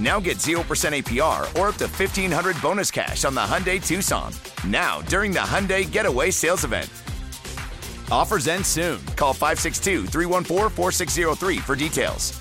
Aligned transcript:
Now 0.00 0.18
get 0.18 0.38
0% 0.38 0.58
APR 0.64 1.42
or 1.58 1.68
up 1.68 1.76
to 1.76 1.84
1500 1.84 2.60
bonus 2.60 2.90
cash 2.90 3.24
on 3.24 3.34
the 3.34 3.40
Hyundai 3.40 3.84
Tucson. 3.84 4.32
Now, 4.66 5.02
during 5.02 5.30
the 5.30 5.40
Hyundai 5.40 5.90
Getaway 5.90 6.30
Sales 6.30 6.64
Event. 6.64 6.90
Offers 8.10 8.48
end 8.48 8.64
soon. 8.66 9.04
Call 9.16 9.32
562 9.34 10.06
314 10.06 10.70
4603 10.70 11.58
for 11.58 11.76
details. 11.76 12.40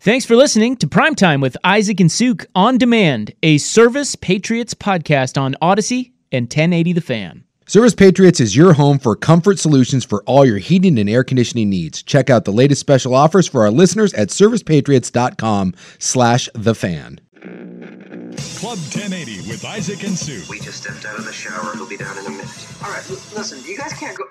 Thanks 0.00 0.26
for 0.26 0.34
listening 0.34 0.76
to 0.78 0.88
Primetime 0.88 1.40
with 1.40 1.56
Isaac 1.62 2.00
and 2.00 2.10
Suk 2.10 2.46
on 2.56 2.76
demand, 2.76 3.34
a 3.40 3.58
Service 3.58 4.16
Patriots 4.16 4.74
podcast 4.74 5.40
on 5.40 5.54
Odyssey 5.62 6.12
and 6.32 6.46
1080 6.46 6.92
The 6.94 7.00
Fan. 7.00 7.44
Service 7.66 7.94
Patriots 7.94 8.40
is 8.40 8.56
your 8.56 8.72
home 8.74 8.98
for 8.98 9.14
comfort 9.16 9.58
solutions 9.58 10.04
for 10.04 10.22
all 10.24 10.44
your 10.44 10.58
heating 10.58 10.98
and 10.98 11.08
air 11.08 11.24
conditioning 11.24 11.70
needs. 11.70 12.02
Check 12.02 12.28
out 12.28 12.44
the 12.44 12.52
latest 12.52 12.80
special 12.80 13.14
offers 13.14 13.46
for 13.48 13.62
our 13.62 13.70
listeners 13.70 14.12
at 14.14 14.28
servicepatriots.com 14.28 15.74
slash 15.98 16.48
the 16.54 16.74
fan. 16.74 17.20
Club 17.40 18.78
1080 18.78 19.48
with 19.48 19.64
Isaac 19.64 20.02
and 20.04 20.16
Sue. 20.18 20.42
We 20.50 20.58
just 20.58 20.82
stepped 20.82 21.04
out 21.06 21.18
of 21.18 21.24
the 21.24 21.32
shower. 21.32 21.74
He'll 21.74 21.88
be 21.88 21.96
down 21.96 22.18
in 22.18 22.26
a 22.26 22.30
minute. 22.30 22.66
All 22.84 22.90
right, 22.90 23.04
l- 23.10 23.16
listen, 23.34 23.58
you 23.64 23.76
guys 23.78 23.92
can't 23.92 24.16
go. 24.16 24.24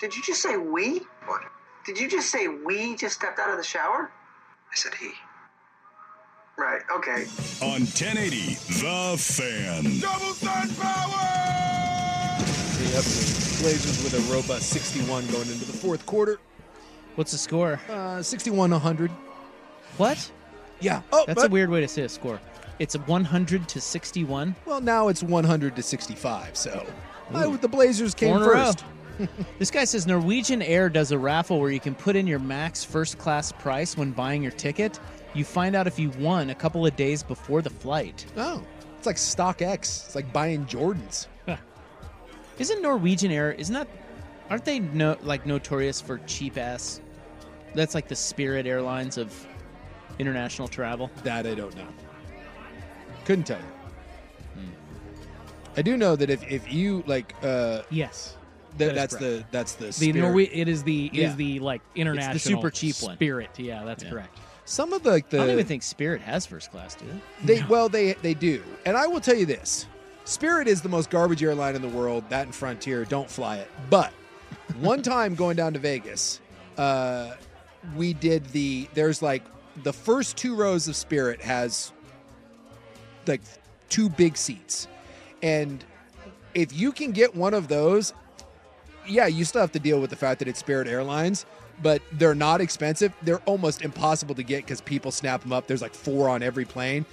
Did 0.00 0.14
you 0.14 0.22
just 0.22 0.42
say 0.42 0.56
we? 0.56 1.00
What? 1.26 1.42
Did 1.86 1.98
you 1.98 2.08
just 2.08 2.30
say 2.30 2.48
we 2.48 2.96
just 2.96 3.14
stepped 3.16 3.38
out 3.38 3.50
of 3.50 3.56
the 3.56 3.64
shower? 3.64 4.10
I 4.70 4.74
said 4.74 4.92
he. 4.94 5.10
Right, 6.58 6.82
okay. 6.96 7.24
On 7.62 7.80
1080 7.80 8.54
The 8.80 9.16
Fan. 9.18 10.00
Double 10.00 10.34
sun 10.34 10.68
power! 10.76 11.81
Yep, 12.92 13.04
Blazers 13.62 14.04
with 14.04 14.12
a 14.28 14.32
robust 14.34 14.68
61 14.68 15.26
going 15.28 15.42
into 15.48 15.64
the 15.64 15.72
fourth 15.72 16.04
quarter. 16.04 16.38
What's 17.14 17.32
the 17.32 17.38
score? 17.38 17.80
Uh, 17.88 18.22
61 18.22 18.70
100. 18.70 19.10
What? 19.96 20.30
Yeah. 20.80 21.00
Oh, 21.10 21.24
That's 21.26 21.40
but- 21.42 21.50
a 21.50 21.52
weird 21.52 21.70
way 21.70 21.80
to 21.80 21.88
say 21.88 22.02
a 22.02 22.08
score. 22.08 22.38
It's 22.78 22.94
100 22.96 23.68
to 23.68 23.80
61. 23.80 24.54
Well, 24.66 24.80
now 24.80 25.08
it's 25.08 25.22
100 25.22 25.76
to 25.76 25.82
65, 25.82 26.56
so 26.56 26.86
I, 27.32 27.46
the 27.56 27.68
Blazers 27.68 28.14
came 28.14 28.28
Four 28.34 28.36
in 28.38 28.42
a 28.42 28.46
row. 28.46 28.64
first. 28.72 28.84
This 29.58 29.70
guy 29.70 29.84
says 29.84 30.06
Norwegian 30.06 30.60
Air 30.62 30.88
does 30.88 31.12
a 31.12 31.18
raffle 31.18 31.60
where 31.60 31.70
you 31.70 31.80
can 31.80 31.94
put 31.94 32.16
in 32.16 32.26
your 32.26 32.38
max 32.40 32.82
first 32.84 33.18
class 33.18 33.52
price 33.52 33.96
when 33.96 34.10
buying 34.10 34.42
your 34.42 34.52
ticket. 34.52 34.98
You 35.34 35.44
find 35.44 35.74
out 35.76 35.86
if 35.86 35.98
you 35.98 36.10
won 36.18 36.50
a 36.50 36.54
couple 36.54 36.84
of 36.84 36.94
days 36.96 37.22
before 37.22 37.62
the 37.62 37.70
flight. 37.70 38.26
Oh, 38.36 38.62
it's 38.98 39.06
like 39.06 39.16
StockX. 39.16 40.06
It's 40.06 40.14
like 40.14 40.30
buying 40.32 40.66
Jordans. 40.66 41.26
Isn't 42.58 42.82
Norwegian 42.82 43.30
Air? 43.30 43.52
Isn't 43.52 43.74
that? 43.74 43.88
Aren't 44.50 44.64
they 44.64 44.80
no 44.80 45.16
like 45.22 45.46
notorious 45.46 46.00
for 46.00 46.18
cheap 46.26 46.58
ass? 46.58 47.00
That's 47.74 47.94
like 47.94 48.08
the 48.08 48.16
Spirit 48.16 48.66
Airlines 48.66 49.16
of 49.18 49.46
international 50.18 50.68
travel. 50.68 51.10
That 51.24 51.46
I 51.46 51.54
don't 51.54 51.74
know. 51.76 51.86
Couldn't 53.24 53.44
tell 53.44 53.58
you. 53.58 53.64
I 55.76 55.80
do 55.82 55.96
know 55.96 56.16
that 56.16 56.28
if, 56.28 56.42
if 56.50 56.70
you 56.70 57.02
like, 57.06 57.34
uh, 57.42 57.82
Yes. 57.88 58.36
th- 58.76 58.78
that 58.78 58.88
is 58.90 58.94
that's 58.94 59.16
correct. 59.16 59.22
the 59.38 59.44
that's 59.50 59.72
the 59.74 59.86
The 59.86 59.92
spirit. 59.92 60.16
Norwe- 60.16 60.50
it 60.52 60.68
is 60.68 60.82
the 60.82 61.06
it 61.06 61.14
is 61.14 61.20
Yeah. 61.30 61.34
the 61.34 61.58
like 61.60 61.80
international 61.94 62.38
super 62.38 62.70
cheap 62.70 62.96
one. 63.00 63.14
spirit. 63.16 63.50
Yeah, 63.58 63.84
that's 63.84 64.04
correct. 64.04 64.38
Some 64.66 64.92
of 64.92 65.02
the, 65.02 65.10
like 65.10 65.28
the 65.30 65.38
I 65.38 65.40
don't 65.46 65.50
even 65.54 65.66
think 65.66 65.82
Spirit 65.82 66.20
has 66.20 66.46
first 66.46 66.70
class, 66.70 66.94
do 66.94 67.04
they? 67.44 67.56
They 67.56 67.66
well, 67.66 67.88
they 67.88 68.12
they 68.14 68.34
do, 68.34 68.62
and 68.86 68.96
I 68.96 69.06
will 69.06 69.20
tell 69.20 69.34
you 69.34 69.44
this: 69.46 69.86
Spirit 70.24 70.68
is 70.68 70.80
the 70.82 70.88
most 70.88 71.10
garbage 71.10 71.42
airline 71.42 71.74
in 71.74 71.82
the 71.82 71.88
world. 71.88 72.24
That 72.28 72.46
and 72.46 72.54
Frontier, 72.54 73.04
don't 73.04 73.28
fly 73.28 73.56
it. 73.58 73.68
But 73.90 74.12
one 74.80 75.02
time 75.02 75.34
going 75.34 75.56
down 75.56 75.72
to 75.72 75.78
Vegas, 75.78 76.40
uh, 76.78 77.34
we 77.96 78.12
did 78.14 78.44
the. 78.46 78.88
There's 78.94 79.22
like 79.22 79.42
the 79.82 79.92
first 79.92 80.36
two 80.36 80.54
rows 80.54 80.88
of 80.88 80.96
Spirit 80.96 81.40
has 81.40 81.92
like 83.26 83.40
two 83.88 84.08
big 84.08 84.36
seats, 84.36 84.86
and 85.42 85.84
if 86.54 86.72
you 86.72 86.92
can 86.92 87.12
get 87.12 87.34
one 87.34 87.54
of 87.54 87.68
those, 87.68 88.12
yeah, 89.06 89.26
you 89.26 89.44
still 89.44 89.60
have 89.60 89.72
to 89.72 89.78
deal 89.78 90.00
with 90.00 90.10
the 90.10 90.16
fact 90.16 90.38
that 90.38 90.48
it's 90.48 90.58
Spirit 90.60 90.86
Airlines, 90.86 91.46
but 91.82 92.02
they're 92.12 92.34
not 92.34 92.60
expensive. 92.60 93.12
They're 93.22 93.40
almost 93.40 93.82
impossible 93.82 94.34
to 94.36 94.42
get 94.42 94.58
because 94.64 94.80
people 94.80 95.10
snap 95.10 95.42
them 95.42 95.52
up. 95.52 95.66
There's 95.66 95.82
like 95.82 95.94
four 95.94 96.28
on 96.28 96.42
every 96.42 96.64
plane. 96.64 97.04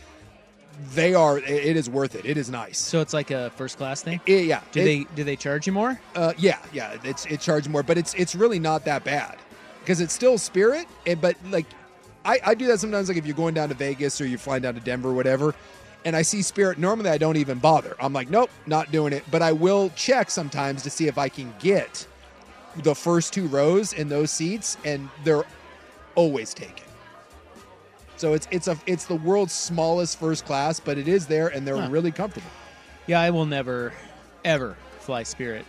They 0.93 1.13
are. 1.13 1.37
It 1.39 1.75
is 1.75 1.89
worth 1.89 2.15
it. 2.15 2.25
It 2.25 2.37
is 2.37 2.49
nice. 2.49 2.77
So 2.77 3.01
it's 3.01 3.13
like 3.13 3.31
a 3.31 3.49
first 3.51 3.77
class 3.77 4.01
thing. 4.01 4.21
It- 4.25 4.45
yeah. 4.45 4.61
Do 4.71 4.81
It- 4.81 4.83
they 4.85 5.03
do 5.15 5.23
they 5.23 5.35
charge 5.35 5.67
you 5.67 5.73
more? 5.73 5.99
Uh, 6.15 6.33
yeah, 6.37 6.57
yeah. 6.73 6.95
It's 7.03 7.25
it 7.25 7.41
charges 7.41 7.69
more, 7.69 7.83
but 7.83 7.97
it's 7.97 8.13
it's 8.13 8.33
really 8.35 8.59
not 8.59 8.85
that 8.85 9.03
bad 9.03 9.37
because 9.81 9.99
it's 10.01 10.13
still 10.13 10.37
Spirit. 10.37 10.87
And 11.05 11.19
but 11.19 11.35
like, 11.49 11.65
I 12.25 12.39
I 12.45 12.55
do 12.55 12.65
that 12.67 12.79
sometimes. 12.79 13.09
Like 13.09 13.17
if 13.17 13.25
you're 13.25 13.35
going 13.35 13.53
down 13.53 13.69
to 13.69 13.75
Vegas 13.75 14.21
or 14.21 14.25
you're 14.25 14.39
flying 14.39 14.61
down 14.61 14.73
to 14.75 14.79
Denver, 14.81 15.09
or 15.09 15.13
whatever. 15.13 15.53
And 16.05 16.15
I 16.15 16.21
see 16.21 16.41
Spirit. 16.41 16.77
Normally, 16.77 17.09
I 17.09 17.17
don't 17.17 17.35
even 17.35 17.59
bother. 17.59 17.93
I'm 17.99 18.13
like, 18.13 18.29
nope, 18.29 18.49
not 18.65 18.89
doing 18.89 19.11
it. 19.11 19.25
But 19.29 19.41
I 19.41 19.51
will 19.51 19.89
check 19.97 20.31
sometimes 20.31 20.81
to 20.83 20.89
see 20.89 21.07
if 21.07 21.17
I 21.17 21.27
can 21.27 21.53
get 21.59 22.07
the 22.83 22.95
first 22.95 23.33
two 23.33 23.47
rows 23.47 23.91
in 23.91 24.07
those 24.07 24.31
seats, 24.31 24.77
and 24.85 25.09
they're 25.25 25.43
always 26.15 26.53
taken. 26.53 26.85
So 28.19 28.33
it's 28.33 28.47
it's 28.51 28.67
a 28.67 28.77
it's 28.85 29.05
the 29.05 29.15
world's 29.15 29.53
smallest 29.53 30.19
first 30.19 30.45
class, 30.45 30.79
but 30.79 30.97
it 30.97 31.07
is 31.07 31.25
there, 31.25 31.47
and 31.47 31.65
they're 31.65 31.77
Huh. 31.77 31.87
really 31.89 32.11
comfortable. 32.11 32.49
Yeah, 33.07 33.21
I 33.21 33.29
will 33.29 33.45
never, 33.45 33.93
ever 34.43 34.75
fly 34.99 35.23
Spirit, 35.23 35.65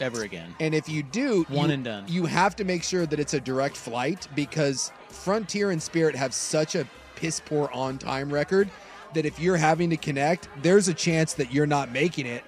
ever 0.00 0.22
again. 0.24 0.52
And 0.60 0.74
if 0.74 0.88
you 0.88 1.04
do, 1.04 1.44
One 1.48 1.68
you- 1.68 1.74
and 1.74 1.84
done. 1.84 2.04
You 2.08 2.26
have 2.26 2.56
to 2.56 2.64
make 2.64 2.82
sure 2.82 3.06
that 3.06 3.20
it's 3.20 3.34
a 3.34 3.40
direct 3.40 3.76
flight 3.76 4.26
because 4.34 4.90
Frontier 5.08 5.70
and 5.70 5.80
Spirit 5.80 6.16
have 6.16 6.34
such 6.34 6.74
a 6.74 6.86
piss 7.14 7.40
poor 7.40 7.70
on 7.72 7.98
time 7.98 8.32
record 8.32 8.68
that 9.14 9.24
if 9.24 9.38
you're 9.38 9.56
having 9.56 9.88
to 9.90 9.96
connect, 9.96 10.48
there's 10.62 10.88
a 10.88 10.94
chance 10.94 11.34
that 11.34 11.52
you're 11.52 11.66
not 11.66 11.92
making 11.92 12.26
it. 12.26 12.42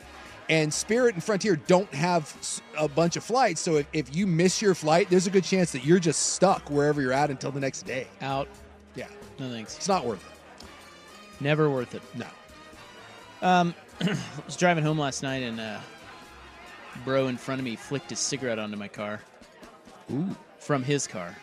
And 0.51 0.75
Spirit 0.75 1.15
and 1.15 1.23
Frontier 1.23 1.57
don't 1.57 1.93
have 1.95 2.35
a 2.77 2.89
bunch 2.89 3.17
of 3.17 3.23
flights, 3.23 3.61
so 3.61 3.77
if, 3.77 3.87
if 3.93 4.15
you 4.17 4.27
miss 4.27 4.61
your 4.61 4.75
flight, 4.75 5.09
there's 5.11 5.27
a 5.27 5.31
good 5.31 5.45
chance 5.45 5.71
that 5.73 5.85
you're 5.85 5.99
just 6.01 6.35
stuck 6.35 6.69
wherever 6.71 7.01
you're 7.01 7.13
at 7.13 7.31
until 7.31 7.53
the 7.53 7.61
next 7.61 7.83
day. 7.83 8.09
Out. 8.21 8.49
No 9.39 9.51
thanks. 9.51 9.77
it's 9.77 9.89
not 9.89 10.05
worth 10.05 10.25
it. 10.27 10.67
Never 11.41 11.71
worth 11.71 11.95
it. 11.95 12.03
No. 12.15 12.27
Um, 13.41 13.75
I 14.01 14.17
was 14.45 14.57
driving 14.57 14.83
home 14.83 14.99
last 14.99 15.23
night 15.23 15.43
and 15.43 15.61
uh, 15.61 15.79
bro 17.05 17.29
in 17.29 17.37
front 17.37 17.61
of 17.61 17.65
me 17.65 17.77
flicked 17.77 18.11
his 18.11 18.19
cigarette 18.19 18.59
onto 18.59 18.77
my 18.77 18.89
car. 18.89 19.21
Ooh. 20.13 20.37
From 20.59 20.83
his 20.83 21.07
car. 21.07 21.37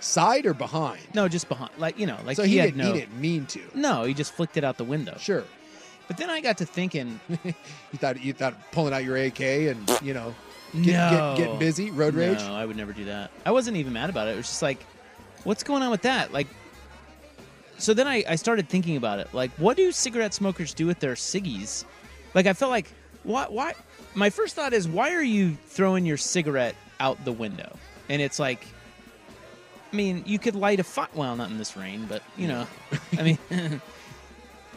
Side 0.00 0.46
or 0.46 0.54
behind? 0.54 1.00
No, 1.14 1.28
just 1.28 1.48
behind. 1.48 1.70
Like 1.78 1.98
you 1.98 2.06
know, 2.06 2.18
like 2.24 2.36
so 2.36 2.44
he, 2.44 2.52
he, 2.52 2.56
had 2.58 2.66
didn't, 2.66 2.78
no. 2.78 2.92
he 2.92 3.00
didn't 3.00 3.20
mean 3.20 3.46
to. 3.46 3.60
No, 3.74 4.04
he 4.04 4.14
just 4.14 4.32
flicked 4.32 4.56
it 4.56 4.64
out 4.64 4.76
the 4.76 4.84
window. 4.84 5.16
Sure. 5.18 5.44
But 6.08 6.16
then 6.16 6.28
I 6.28 6.40
got 6.40 6.58
to 6.58 6.66
thinking. 6.66 7.20
you 7.44 7.54
thought 7.94 8.20
you 8.22 8.32
thought 8.32 8.72
pulling 8.72 8.92
out 8.92 9.04
your 9.04 9.16
AK 9.16 9.40
and 9.40 9.98
you 10.02 10.14
know 10.14 10.34
get, 10.72 11.10
no, 11.12 11.34
get, 11.36 11.36
getting 11.36 11.58
busy 11.58 11.90
road 11.90 12.14
rage. 12.14 12.38
No, 12.38 12.54
I 12.54 12.66
would 12.66 12.76
never 12.76 12.92
do 12.92 13.04
that. 13.06 13.30
I 13.46 13.52
wasn't 13.52 13.76
even 13.76 13.92
mad 13.92 14.10
about 14.10 14.28
it. 14.28 14.32
It 14.32 14.36
was 14.36 14.46
just 14.46 14.62
like 14.62 14.84
what's 15.44 15.62
going 15.62 15.82
on 15.82 15.90
with 15.90 16.02
that? 16.02 16.32
Like, 16.32 16.48
so 17.82 17.92
then 17.94 18.06
I, 18.06 18.22
I 18.28 18.36
started 18.36 18.68
thinking 18.68 18.96
about 18.96 19.18
it. 19.18 19.34
Like, 19.34 19.50
what 19.52 19.76
do 19.76 19.90
cigarette 19.90 20.32
smokers 20.32 20.72
do 20.72 20.86
with 20.86 21.00
their 21.00 21.14
ciggies? 21.14 21.84
Like, 22.32 22.46
I 22.46 22.52
felt 22.52 22.70
like, 22.70 22.92
why? 23.24 23.46
Why? 23.48 23.74
My 24.14 24.30
first 24.30 24.54
thought 24.54 24.72
is, 24.72 24.86
why 24.86 25.14
are 25.14 25.22
you 25.22 25.56
throwing 25.66 26.06
your 26.06 26.16
cigarette 26.16 26.76
out 27.00 27.24
the 27.24 27.32
window? 27.32 27.76
And 28.08 28.22
it's 28.22 28.38
like, 28.38 28.64
I 29.92 29.96
mean, 29.96 30.22
you 30.26 30.38
could 30.38 30.54
light 30.54 30.78
a 30.80 30.84
fire. 30.84 31.08
Well, 31.14 31.34
not 31.34 31.50
in 31.50 31.58
this 31.58 31.76
rain, 31.76 32.06
but 32.08 32.22
you 32.36 32.46
know, 32.46 32.66
I 33.18 33.22
mean, 33.22 33.38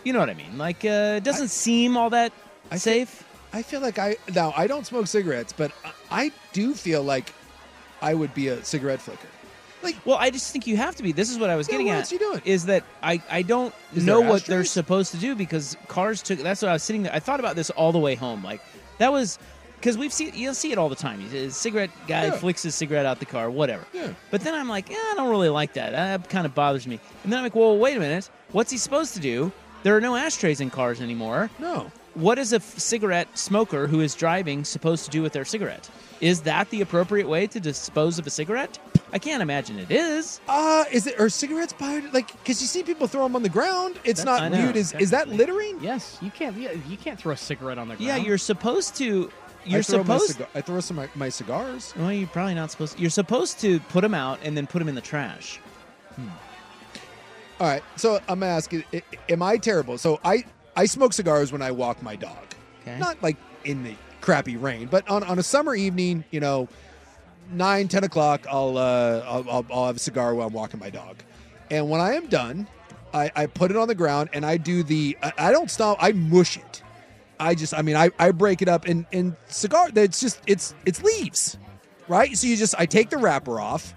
you 0.04 0.12
know 0.12 0.20
what 0.20 0.30
I 0.30 0.34
mean. 0.34 0.58
Like, 0.58 0.84
uh, 0.84 1.18
it 1.18 1.24
doesn't 1.24 1.50
seem 1.50 1.98
all 1.98 2.10
that 2.10 2.34
safe. 2.76 3.24
I 3.54 3.62
feel 3.62 3.82
like 3.82 4.00
I 4.00 4.18
now 4.34 4.52
I 4.58 4.66
don't 4.66 4.86
smoke 4.86 5.08
cigarettes, 5.08 5.54
but 5.54 5.72
I, 5.86 5.92
I 6.24 6.32
do 6.54 6.74
feel 6.74 7.04
like 7.04 7.34
I 8.02 8.14
would 8.16 8.34
be 8.34 8.48
a 8.48 8.66
cigarette 8.66 9.02
flicker. 9.02 9.28
Like, 9.86 10.06
well, 10.06 10.18
I 10.18 10.30
just 10.30 10.52
think 10.52 10.68
you 10.68 10.76
have 10.78 10.96
to 10.98 11.04
be. 11.04 11.12
This 11.12 11.32
is 11.32 11.38
what 11.40 11.50
I 11.50 11.56
was 11.56 11.68
Yeah, 11.68 11.74
getting 11.74 11.88
what 11.88 11.94
at. 11.94 12.00
else 12.00 12.12
you 12.12 12.20
doing? 12.20 12.42
Is 12.46 12.66
that 12.66 12.84
I 13.02 13.22
I 13.30 13.42
don't 13.42 13.74
Is 13.96 14.06
know 14.06 14.20
what 14.22 14.46
they're 14.46 14.66
supposed 14.66 15.12
to 15.12 15.18
do 15.18 15.36
because 15.36 15.78
cars 15.88 16.22
took. 16.22 16.40
That's 16.40 16.62
what 16.62 16.70
I 16.70 16.74
was 16.74 16.84
sitting 16.84 17.04
there. 17.04 17.14
I 17.14 17.20
thought 17.20 17.40
about 17.40 17.56
this 17.56 17.70
all 17.70 17.92
the 17.92 18.00
way 18.00 18.16
home. 18.16 18.44
Like 18.44 18.62
that 18.98 19.12
was 19.12 19.40
because 19.78 19.98
we've 19.98 20.12
seen 20.14 20.32
you'll 20.34 20.54
see 20.56 20.72
it 20.72 20.78
all 20.78 20.90
the 20.90 20.96
time. 20.96 21.22
A 21.34 21.50
cigarette 21.52 21.92
guy 22.08 22.26
Yeah. 22.26 22.32
flicks 22.32 22.64
his 22.64 22.74
cigarette 22.76 23.06
out 23.06 23.20
the 23.20 23.26
car, 23.26 23.50
whatever. 23.50 23.86
Yeah. 23.94 24.14
But 24.32 24.42
then 24.42 24.54
I'm 24.56 24.68
like, 24.68 24.90
yeah, 24.90 24.98
I 24.98 25.14
don't 25.16 25.30
really 25.30 25.50
like 25.50 25.74
that. 25.74 25.92
That 25.92 26.30
kind 26.30 26.46
of 26.46 26.56
bothers 26.56 26.88
me. 26.88 27.00
And 27.24 27.32
then 27.32 27.40
I'm 27.40 27.44
like, 27.46 27.56
well, 27.56 27.78
wait 27.78 27.96
a 27.96 28.00
minute. 28.00 28.30
What's 28.52 28.72
he 28.72 28.78
supposed 28.78 29.14
to 29.16 29.20
do? 29.20 29.52
There 29.84 29.96
are 29.96 30.02
no 30.02 30.16
ashtrays 30.16 30.62
in 30.62 30.72
cars 30.72 31.00
anymore. 31.02 31.52
No. 31.60 31.92
What 32.16 32.40
is 32.40 32.54
a 32.54 32.58
f- 32.58 32.80
cigarette 32.80 33.38
smoker 33.38 33.88
who 33.88 34.00
is 34.00 34.16
driving 34.16 34.64
supposed 34.64 35.06
to 35.06 35.12
do 35.12 35.22
with 35.22 35.34
their 35.34 35.46
cigarette? 35.46 35.90
Is 36.22 36.42
that 36.42 36.70
the 36.70 36.82
appropriate 36.82 37.28
way 37.28 37.46
to 37.48 37.60
dispose 37.60 38.18
of 38.20 38.26
a 38.26 38.30
cigarette? 38.30 38.80
I 39.14 39.20
can't 39.20 39.42
imagine 39.42 39.78
it 39.80 39.92
is. 39.92 40.40
Uh, 40.48 40.86
is 40.92 41.08
it 41.08 41.20
are 41.20 41.28
cigarettes 41.30 41.74
bio 41.74 42.02
like? 42.14 42.28
Because 42.32 42.62
you 42.62 42.68
see 42.68 42.84
people 42.84 43.08
throw 43.08 43.24
them 43.24 43.36
on 43.36 43.44
the 43.44 43.50
ground. 43.50 44.00
It's 44.06 44.24
That's- 44.24 44.40
not 44.40 44.44
I 44.44 44.50
know. 44.50 44.64
viewed 44.64 44.78
as 44.78 44.94
is 44.94 45.12
that 45.12 45.28
littering? 45.28 45.78
Yes, 45.82 46.18
you 46.22 46.32
can't. 46.32 46.56
Yeah, 46.58 46.72
you 46.88 46.98
can't 46.98 47.20
throw 47.20 47.34
a 47.34 47.38
cigarette 47.38 47.78
on 47.78 47.90
the 47.90 47.96
ground. 47.96 48.08
Yeah, 48.08 48.16
you're 48.16 48.38
supposed 48.38 48.96
to. 48.98 49.30
You're 49.66 49.80
I 49.80 49.84
throw 49.84 49.98
my 50.00 50.04
supposed. 50.18 50.32
cigar- 50.34 50.48
I 50.56 50.62
throw 50.62 50.80
some 50.80 51.00
of 51.00 51.10
my, 51.16 51.26
my 51.26 51.30
cigars. 51.30 51.94
well, 51.98 52.14
you're 52.14 52.28
probably 52.28 52.54
not 52.56 52.72
supposed. 52.72 52.98
You're 53.00 53.10
supposed 53.10 53.60
to 53.62 53.80
put 53.82 54.02
them 54.02 54.14
out 54.14 54.40
and 54.44 54.56
then 54.56 54.68
put 54.68 54.80
them 54.80 54.88
in 54.88 54.96
the 54.96 55.02
trash. 55.02 55.60
All 57.58 57.68
right, 57.68 57.84
so 57.96 58.20
I'm 58.28 58.44
asking, 58.44 58.84
i- 58.94 59.02
am 59.30 59.42
I 59.42 59.56
terrible? 59.58 59.98
So 59.98 60.20
I 60.26 60.44
I 60.76 60.86
smoke 60.86 61.14
cigars 61.14 61.52
when 61.52 61.62
I 61.62 61.72
walk 61.72 62.02
my 62.02 62.16
dog. 62.16 62.46
Okay. 62.82 63.00
Not 63.00 63.22
like 63.24 63.38
in 63.64 63.84
the 63.84 63.96
crappy 64.22 64.58
rain, 64.58 64.88
but 64.88 65.08
on, 65.10 65.24
on 65.24 65.40
a 65.40 65.44
summer 65.44 65.76
evening, 65.76 66.24
you 66.32 66.40
know, 66.40 66.68
nine 67.52 67.88
ten 67.88 68.04
o'clock, 68.04 68.46
I'll, 68.50 68.78
uh, 68.78 69.24
I'll, 69.26 69.50
I'll 69.50 69.66
I'll 69.72 69.86
have 69.88 69.96
a 69.96 70.00
cigar 70.00 70.36
while 70.36 70.48
I'm 70.48 70.54
walking 70.54 70.80
my 70.80 70.90
dog, 70.90 71.18
and 71.72 71.90
when 71.90 72.02
I 72.02 72.14
am 72.14 72.28
done, 72.28 72.68
I, 73.14 73.32
I 73.36 73.46
put 73.46 73.72
it 73.72 73.78
on 73.78 73.88
the 73.88 73.96
ground 73.96 74.30
and 74.34 74.46
I 74.46 74.58
do 74.58 74.84
the 74.84 75.18
I, 75.24 75.34
I 75.38 75.52
don't 75.52 75.72
stop. 75.72 75.98
I 76.02 76.12
mush 76.12 76.58
it. 76.58 76.84
I 77.40 77.56
just 77.56 77.74
I 77.74 77.82
mean 77.82 77.96
I, 77.96 78.12
I 78.20 78.32
break 78.32 78.62
it 78.62 78.68
up 78.68 78.86
and 78.86 79.06
and 79.12 79.36
cigar. 79.48 79.90
It's 79.96 80.20
just 80.20 80.42
it's 80.48 80.76
it's 80.86 81.02
leaves, 81.02 81.58
right? 82.08 82.36
So 82.38 82.48
you 82.48 82.58
just 82.58 82.76
I 82.78 82.86
take 82.86 83.10
the 83.10 83.18
wrapper 83.18 83.60
off, 83.60 83.94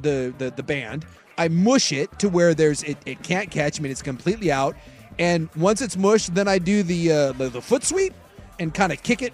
the 0.00 0.32
the 0.38 0.50
the 0.50 0.62
band. 0.62 1.04
I 1.36 1.48
mush 1.48 1.90
it 1.92 2.18
to 2.20 2.28
where 2.28 2.54
there's 2.54 2.82
it, 2.84 2.98
it 3.06 3.22
can't 3.22 3.50
catch. 3.50 3.80
I 3.80 3.82
mean 3.82 3.92
it's 3.92 4.02
completely 4.02 4.52
out. 4.52 4.76
And 5.20 5.48
once 5.54 5.82
it's 5.82 5.96
mushed, 5.96 6.34
then 6.34 6.48
I 6.48 6.58
do 6.58 6.82
the 6.82 7.12
uh, 7.12 7.32
the, 7.32 7.48
the 7.50 7.60
foot 7.60 7.84
sweep 7.84 8.14
and 8.58 8.74
kind 8.74 8.90
of 8.92 9.02
kick 9.02 9.22
it 9.22 9.32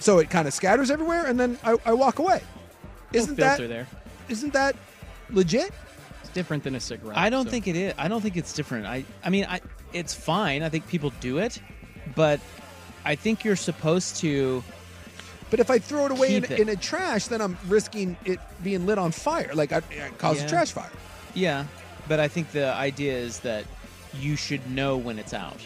so 0.00 0.18
it 0.18 0.28
kind 0.30 0.48
of 0.48 0.54
scatters 0.54 0.90
everywhere, 0.90 1.26
and 1.26 1.38
then 1.38 1.58
I, 1.62 1.76
I 1.86 1.92
walk 1.92 2.18
away. 2.18 2.42
Isn't 3.12 3.36
that 3.36 3.58
filter 3.58 3.68
there. 3.68 3.86
isn't 4.28 4.52
that 4.54 4.74
legit? 5.30 5.72
It's 6.22 6.30
different 6.30 6.64
than 6.64 6.74
a 6.74 6.80
cigarette. 6.80 7.16
I 7.16 7.30
don't 7.30 7.44
so- 7.44 7.50
think 7.50 7.68
it 7.68 7.76
is. 7.76 7.94
I 7.96 8.08
don't 8.08 8.20
think 8.20 8.36
it's 8.36 8.52
different. 8.52 8.86
I. 8.86 9.04
I 9.22 9.30
mean, 9.30 9.46
I. 9.48 9.60
It's 9.92 10.14
fine. 10.14 10.62
I 10.62 10.68
think 10.68 10.88
people 10.88 11.12
do 11.20 11.38
it, 11.38 11.60
but 12.14 12.40
I 13.04 13.14
think 13.14 13.44
you're 13.44 13.56
supposed 13.56 14.16
to. 14.16 14.64
But 15.50 15.58
if 15.60 15.70
I 15.70 15.78
throw 15.78 16.06
it 16.06 16.12
away 16.12 16.36
in, 16.36 16.44
it. 16.44 16.60
in 16.60 16.68
a 16.68 16.76
trash, 16.76 17.26
then 17.26 17.40
I'm 17.40 17.58
risking 17.66 18.16
it 18.24 18.38
being 18.62 18.86
lit 18.86 18.98
on 18.98 19.10
fire. 19.12 19.50
Like 19.54 19.72
I, 19.72 19.78
I 19.78 20.10
cause 20.18 20.38
Yeah. 20.38 20.46
a 20.46 20.48
trash 20.48 20.72
fire. 20.72 20.90
Yeah, 21.34 21.66
but 22.08 22.20
I 22.20 22.28
think 22.28 22.52
the 22.52 22.72
idea 22.72 23.14
is 23.18 23.40
that 23.40 23.64
you 24.18 24.36
should 24.36 24.68
know 24.70 24.96
when 24.96 25.18
it's 25.18 25.34
out. 25.34 25.58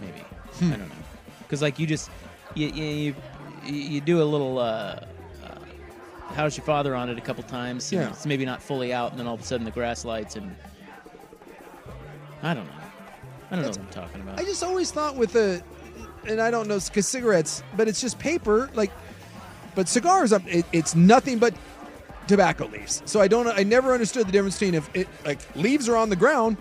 Maybe 0.00 0.18
Hmm. 0.58 0.72
I 0.72 0.76
don't 0.76 0.88
know, 0.88 0.94
because 1.38 1.62
like 1.62 1.78
you 1.78 1.86
just 1.86 2.10
you 2.54 2.66
you 2.68 3.14
you, 3.64 3.72
you 3.74 4.00
do 4.00 4.20
a 4.22 4.24
little. 4.24 4.58
Uh, 4.58 4.62
uh, 4.62 5.04
How's 6.34 6.56
your 6.56 6.64
father 6.66 6.94
on 6.94 7.08
it 7.08 7.16
a 7.18 7.20
couple 7.20 7.42
times? 7.44 7.90
Yeah. 7.92 8.08
It's 8.10 8.26
maybe 8.26 8.44
not 8.44 8.62
fully 8.62 8.92
out, 8.92 9.10
and 9.12 9.20
then 9.20 9.26
all 9.26 9.34
of 9.34 9.40
a 9.40 9.44
sudden 9.44 9.64
the 9.64 9.70
grass 9.70 10.04
lights, 10.04 10.36
and 10.36 10.54
I 12.42 12.54
don't 12.54 12.66
know. 12.66 12.72
I 13.50 13.54
don't 13.56 13.62
know 13.62 13.68
what 13.68 13.78
I'm 13.78 13.86
talking 13.88 14.20
about. 14.22 14.38
I 14.40 14.44
just 14.44 14.62
always 14.64 14.90
thought 14.90 15.16
with 15.16 15.36
a, 15.36 15.62
and 16.26 16.40
I 16.40 16.50
don't 16.50 16.68
know, 16.68 16.78
because 16.80 17.06
cigarettes, 17.06 17.62
but 17.76 17.86
it's 17.88 18.00
just 18.00 18.18
paper. 18.18 18.70
Like, 18.74 18.90
but 19.74 19.88
cigars, 19.88 20.32
um, 20.32 20.42
it, 20.46 20.64
it's 20.72 20.94
nothing 20.94 21.38
but 21.38 21.54
tobacco 22.26 22.66
leaves. 22.66 23.02
So 23.04 23.20
I 23.20 23.28
don't, 23.28 23.46
I 23.46 23.62
never 23.62 23.92
understood 23.92 24.26
the 24.26 24.32
difference 24.32 24.58
between 24.58 24.74
if 24.74 24.88
it 24.94 25.08
like 25.24 25.38
leaves 25.54 25.88
are 25.88 25.96
on 25.96 26.08
the 26.08 26.16
ground. 26.16 26.56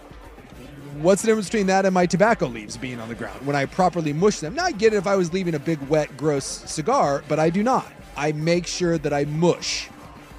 What's 1.01 1.21
the 1.23 1.27
difference 1.27 1.47
between 1.47 1.67
that 1.67 1.85
and 1.85 1.93
my 1.93 2.05
tobacco 2.05 2.45
leaves 2.47 2.77
being 2.77 2.99
on 2.99 3.09
the 3.09 3.15
ground 3.15 3.45
when 3.45 3.55
I 3.55 3.65
properly 3.65 4.13
mush 4.13 4.39
them? 4.39 4.53
Now 4.53 4.65
I 4.65 4.71
get 4.71 4.93
it 4.93 4.97
if 4.97 5.07
I 5.07 5.15
was 5.15 5.33
leaving 5.33 5.55
a 5.55 5.59
big, 5.59 5.79
wet, 5.89 6.15
gross 6.15 6.45
cigar, 6.45 7.23
but 7.27 7.39
I 7.39 7.49
do 7.49 7.63
not. 7.63 7.91
I 8.15 8.33
make 8.33 8.67
sure 8.67 8.97
that 8.99 9.11
I 9.13 9.25
mush. 9.25 9.89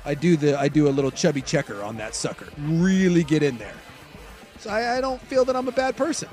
I 0.04 0.14
do 0.14 0.36
the, 0.36 0.58
I 0.58 0.68
do 0.68 0.88
a 0.88 0.90
little 0.90 1.10
Chubby 1.10 1.42
Checker 1.42 1.82
on 1.82 1.96
that 1.96 2.14
sucker. 2.14 2.46
Really 2.58 3.24
get 3.24 3.42
in 3.42 3.58
there. 3.58 3.74
So 4.58 4.70
I, 4.70 4.98
I 4.98 5.00
don't 5.00 5.20
feel 5.22 5.44
that 5.46 5.56
I'm 5.56 5.66
a 5.68 5.72
bad 5.72 5.96
person. 5.96 6.28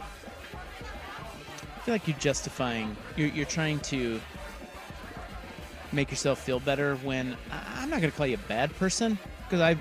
I 1.75 1.79
feel 1.81 1.95
like 1.95 2.07
you're 2.07 2.17
justifying. 2.17 2.95
You're, 3.15 3.29
you're 3.29 3.45
trying 3.45 3.79
to 3.81 4.21
make 5.91 6.11
yourself 6.11 6.39
feel 6.39 6.59
better. 6.59 6.95
When 6.97 7.35
I- 7.51 7.81
I'm 7.81 7.89
not 7.89 7.99
going 8.01 8.11
to 8.11 8.17
call 8.17 8.27
you 8.27 8.35
a 8.35 8.47
bad 8.47 8.75
person 8.77 9.17
because 9.45 9.61
I, 9.61 9.75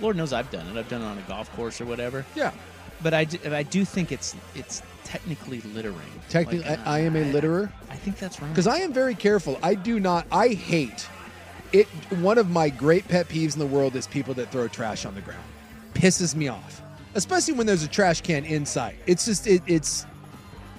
Lord 0.00 0.16
knows 0.16 0.32
I've 0.32 0.50
done 0.50 0.66
it. 0.68 0.78
I've 0.78 0.88
done 0.88 1.02
it 1.02 1.06
on 1.06 1.18
a 1.18 1.22
golf 1.22 1.54
course 1.54 1.80
or 1.80 1.84
whatever. 1.84 2.24
Yeah. 2.34 2.52
But 3.02 3.14
I, 3.14 3.24
do, 3.24 3.38
I 3.54 3.62
do 3.62 3.84
think 3.84 4.12
it's 4.12 4.36
it's 4.54 4.82
technically 5.04 5.60
littering. 5.74 5.96
Technically, 6.28 6.68
Like, 6.68 6.86
I, 6.86 6.96
I 6.96 6.98
am 7.00 7.16
a 7.16 7.32
litterer 7.32 7.70
I 7.90 7.96
think 7.96 8.18
that's 8.18 8.40
wrong. 8.40 8.50
because 8.50 8.66
I 8.66 8.78
am 8.78 8.92
very 8.92 9.14
careful. 9.14 9.58
I 9.62 9.74
do 9.74 9.98
not. 9.98 10.26
I 10.30 10.48
hate 10.48 11.08
it. 11.72 11.86
One 12.20 12.38
of 12.38 12.50
my 12.50 12.68
great 12.68 13.08
pet 13.08 13.28
peeves 13.28 13.54
in 13.54 13.58
the 13.58 13.66
world 13.66 13.96
is 13.96 14.06
people 14.06 14.34
that 14.34 14.50
throw 14.52 14.68
trash 14.68 15.04
on 15.04 15.14
the 15.14 15.20
ground. 15.20 15.42
Pisses 15.94 16.34
me 16.34 16.48
off, 16.48 16.80
especially 17.14 17.54
when 17.54 17.66
there's 17.66 17.82
a 17.82 17.88
trash 17.88 18.20
can 18.20 18.44
inside. 18.44 18.96
It's 19.06 19.24
just 19.24 19.46
it, 19.46 19.62
it's 19.66 20.06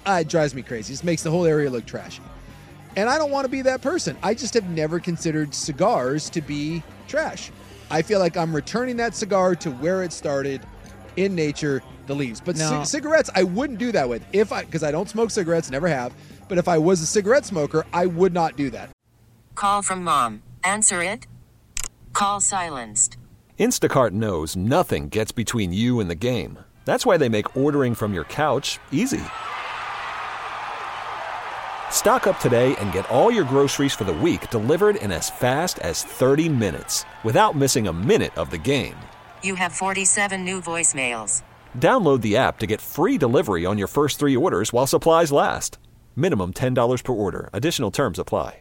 uh, 0.05 0.19
it 0.21 0.27
drives 0.29 0.53
me 0.55 0.61
crazy. 0.61 0.91
It 0.91 0.95
just 0.95 1.03
makes 1.03 1.23
the 1.23 1.31
whole 1.31 1.45
area 1.45 1.69
look 1.69 1.85
trashy. 1.85 2.21
And 2.95 3.09
I 3.09 3.17
don't 3.17 3.31
want 3.31 3.45
to 3.45 3.49
be 3.49 3.61
that 3.63 3.81
person. 3.81 4.17
I 4.21 4.33
just 4.33 4.53
have 4.53 4.69
never 4.69 4.99
considered 4.99 5.53
cigars 5.53 6.29
to 6.31 6.41
be 6.41 6.83
trash. 7.07 7.51
I 7.89 8.01
feel 8.01 8.19
like 8.19 8.35
I'm 8.37 8.53
returning 8.55 8.97
that 8.97 9.15
cigar 9.15 9.55
to 9.55 9.71
where 9.71 10.03
it 10.03 10.11
started 10.13 10.61
in 11.17 11.35
nature, 11.35 11.83
the 12.07 12.15
leaves. 12.15 12.41
But 12.41 12.55
No. 12.57 12.79
ci- 12.81 12.85
cigarettes, 12.85 13.29
I 13.35 13.43
wouldn't 13.43 13.79
do 13.79 13.91
that 13.91 14.07
with. 14.09 14.23
If 14.33 14.51
I, 14.51 14.63
because 14.63 14.83
I 14.83 14.91
don't 14.91 15.09
smoke 15.09 15.31
cigarettes, 15.31 15.69
never 15.69 15.87
have. 15.87 16.13
But 16.47 16.57
if 16.57 16.67
I 16.67 16.77
was 16.77 17.01
a 17.01 17.05
cigarette 17.05 17.45
smoker, 17.45 17.85
I 17.93 18.05
would 18.07 18.33
not 18.33 18.55
do 18.57 18.69
that. 18.71 18.89
Call 19.55 19.81
from 19.81 20.03
mom. 20.03 20.41
Answer 20.63 21.01
it. 21.03 21.27
Call 22.13 22.41
silenced. 22.41 23.15
Instacart 23.59 24.11
knows 24.11 24.55
nothing 24.55 25.07
gets 25.09 25.31
between 25.31 25.71
you 25.71 25.99
and 25.99 26.09
the 26.09 26.15
game. 26.15 26.57
That's 26.83 27.05
why 27.05 27.17
they 27.17 27.29
make 27.29 27.55
ordering 27.55 27.93
from 27.95 28.13
your 28.13 28.23
couch 28.25 28.79
easy. 28.91 29.21
Stock 31.91 32.25
up 32.25 32.39
today 32.39 32.75
and 32.77 32.91
get 32.91 33.07
all 33.11 33.29
your 33.29 33.43
groceries 33.43 33.93
for 33.93 34.03
the 34.05 34.13
week 34.13 34.49
delivered 34.49 34.95
in 34.95 35.11
as 35.11 35.29
fast 35.29 35.77
as 35.79 36.03
30 36.03 36.49
minutes 36.49 37.05
without 37.23 37.55
missing 37.55 37.87
a 37.87 37.93
minute 37.93 38.35
of 38.37 38.49
the 38.49 38.57
game. 38.57 38.95
You 39.43 39.55
have 39.55 39.73
47 39.73 40.43
new 40.43 40.61
voicemails. 40.61 41.43
Download 41.77 42.21
the 42.21 42.35
app 42.37 42.57
to 42.59 42.67
get 42.67 42.81
free 42.81 43.17
delivery 43.17 43.65
on 43.65 43.77
your 43.77 43.87
first 43.87 44.17
three 44.19 44.35
orders 44.35 44.73
while 44.73 44.87
supplies 44.87 45.31
last. 45.31 45.77
Minimum 46.15 46.53
$10 46.53 47.03
per 47.03 47.13
order. 47.13 47.49
Additional 47.53 47.91
terms 47.91 48.17
apply. 48.19 48.57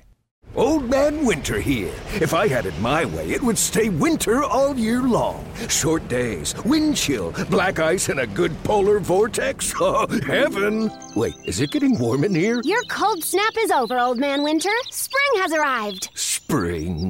Old 0.57 0.90
Man 0.90 1.25
Winter 1.25 1.61
here. 1.61 1.93
If 2.21 2.35
I 2.35 2.49
had 2.49 2.67
it 2.67 2.76
my 2.81 3.05
way, 3.05 3.31
it 3.31 3.40
would 3.40 3.57
stay 3.57 3.88
winter 3.88 4.43
all 4.43 4.75
year 4.75 5.00
long. 5.02 5.45
Short 5.69 6.09
days, 6.09 6.57
wind 6.64 6.97
chill, 6.97 7.33
black 7.50 7.79
ice, 7.79 8.09
and 8.09 8.19
a 8.19 8.26
good 8.26 8.50
polar 8.64 8.99
vortex. 8.99 9.73
Oh, 9.81 10.09
heaven! 10.26 10.90
Wait, 11.14 11.35
is 11.45 11.61
it 11.61 11.71
getting 11.71 11.97
warm 12.00 12.25
in 12.25 12.35
here? 12.35 12.61
Your 12.64 12.83
cold 12.90 13.23
snap 13.23 13.52
is 13.59 13.71
over, 13.71 13.97
Old 13.99 14.19
Man 14.19 14.43
Winter. 14.43 14.73
Spring 14.90 15.43
has 15.43 15.52
arrived. 15.52 16.11
spring. 16.17 17.10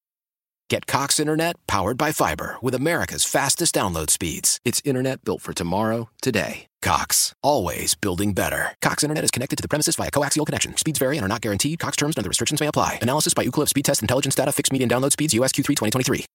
Get 0.71 0.87
Cox 0.87 1.19
Internet 1.19 1.57
powered 1.67 1.97
by 1.97 2.13
fiber 2.13 2.55
with 2.61 2.73
America's 2.73 3.25
fastest 3.25 3.75
download 3.75 4.09
speeds. 4.09 4.57
It's 4.63 4.81
internet 4.85 5.21
built 5.25 5.41
for 5.41 5.51
tomorrow, 5.51 6.07
today. 6.21 6.67
Cox, 6.81 7.33
always 7.43 7.93
building 7.93 8.31
better. 8.31 8.73
Cox 8.81 9.03
Internet 9.03 9.25
is 9.25 9.31
connected 9.31 9.57
to 9.57 9.61
the 9.61 9.67
premises 9.67 9.97
via 9.97 10.11
coaxial 10.11 10.45
connection. 10.45 10.77
Speeds 10.77 10.97
vary 10.97 11.17
and 11.17 11.25
are 11.25 11.27
not 11.27 11.41
guaranteed. 11.41 11.77
Cox 11.79 11.97
terms 11.97 12.15
and 12.15 12.23
other 12.23 12.29
restrictions 12.29 12.61
may 12.61 12.67
apply. 12.67 12.99
Analysis 13.01 13.33
by 13.33 13.43
Ookla 13.43 13.67
Speed 13.67 13.83
Test 13.83 14.01
Intelligence 14.01 14.33
Data. 14.33 14.53
Fixed 14.53 14.71
median 14.71 14.89
download 14.89 15.11
speeds. 15.11 15.33
USQ3 15.33 15.75
2023. 15.75 16.25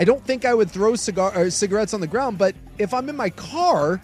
I 0.00 0.04
don't 0.04 0.24
think 0.24 0.44
I 0.44 0.52
would 0.52 0.68
throw 0.68 0.96
cigar 0.96 1.32
uh, 1.36 1.50
cigarettes 1.50 1.94
on 1.94 2.00
the 2.00 2.08
ground, 2.08 2.38
but 2.38 2.56
if 2.78 2.92
I'm 2.92 3.08
in 3.08 3.14
my 3.14 3.30
car, 3.30 4.00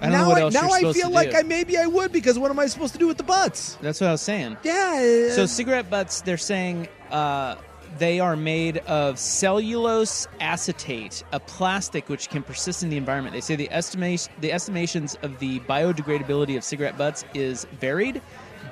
I 0.00 0.08
now 0.08 0.30
I, 0.30 0.48
now 0.48 0.70
I 0.70 0.92
feel 0.92 1.10
like 1.10 1.30
do. 1.30 1.36
I 1.38 1.42
maybe 1.42 1.76
I 1.76 1.86
would 1.86 2.12
because 2.12 2.38
what 2.38 2.50
am 2.50 2.58
I 2.58 2.66
supposed 2.66 2.92
to 2.92 2.98
do 2.98 3.06
with 3.06 3.16
the 3.16 3.24
butts? 3.24 3.76
That's 3.80 4.00
what 4.00 4.08
I 4.08 4.12
was 4.12 4.20
saying. 4.20 4.56
Yeah. 4.62 5.30
So 5.30 5.46
cigarette 5.46 5.90
butts, 5.90 6.22
they're 6.22 6.36
saying 6.36 6.88
uh, 7.10 7.56
they 7.98 8.20
are 8.20 8.36
made 8.36 8.78
of 8.78 9.18
cellulose 9.18 10.28
acetate, 10.40 11.24
a 11.32 11.40
plastic 11.40 12.08
which 12.08 12.28
can 12.28 12.42
persist 12.42 12.82
in 12.82 12.90
the 12.90 12.96
environment. 12.96 13.34
They 13.34 13.40
say 13.40 13.56
the 13.56 13.70
estimation 13.70 14.32
the 14.40 14.52
estimations 14.52 15.16
of 15.22 15.38
the 15.38 15.60
biodegradability 15.60 16.56
of 16.56 16.64
cigarette 16.64 16.96
butts 16.96 17.24
is 17.34 17.66
varied, 17.80 18.20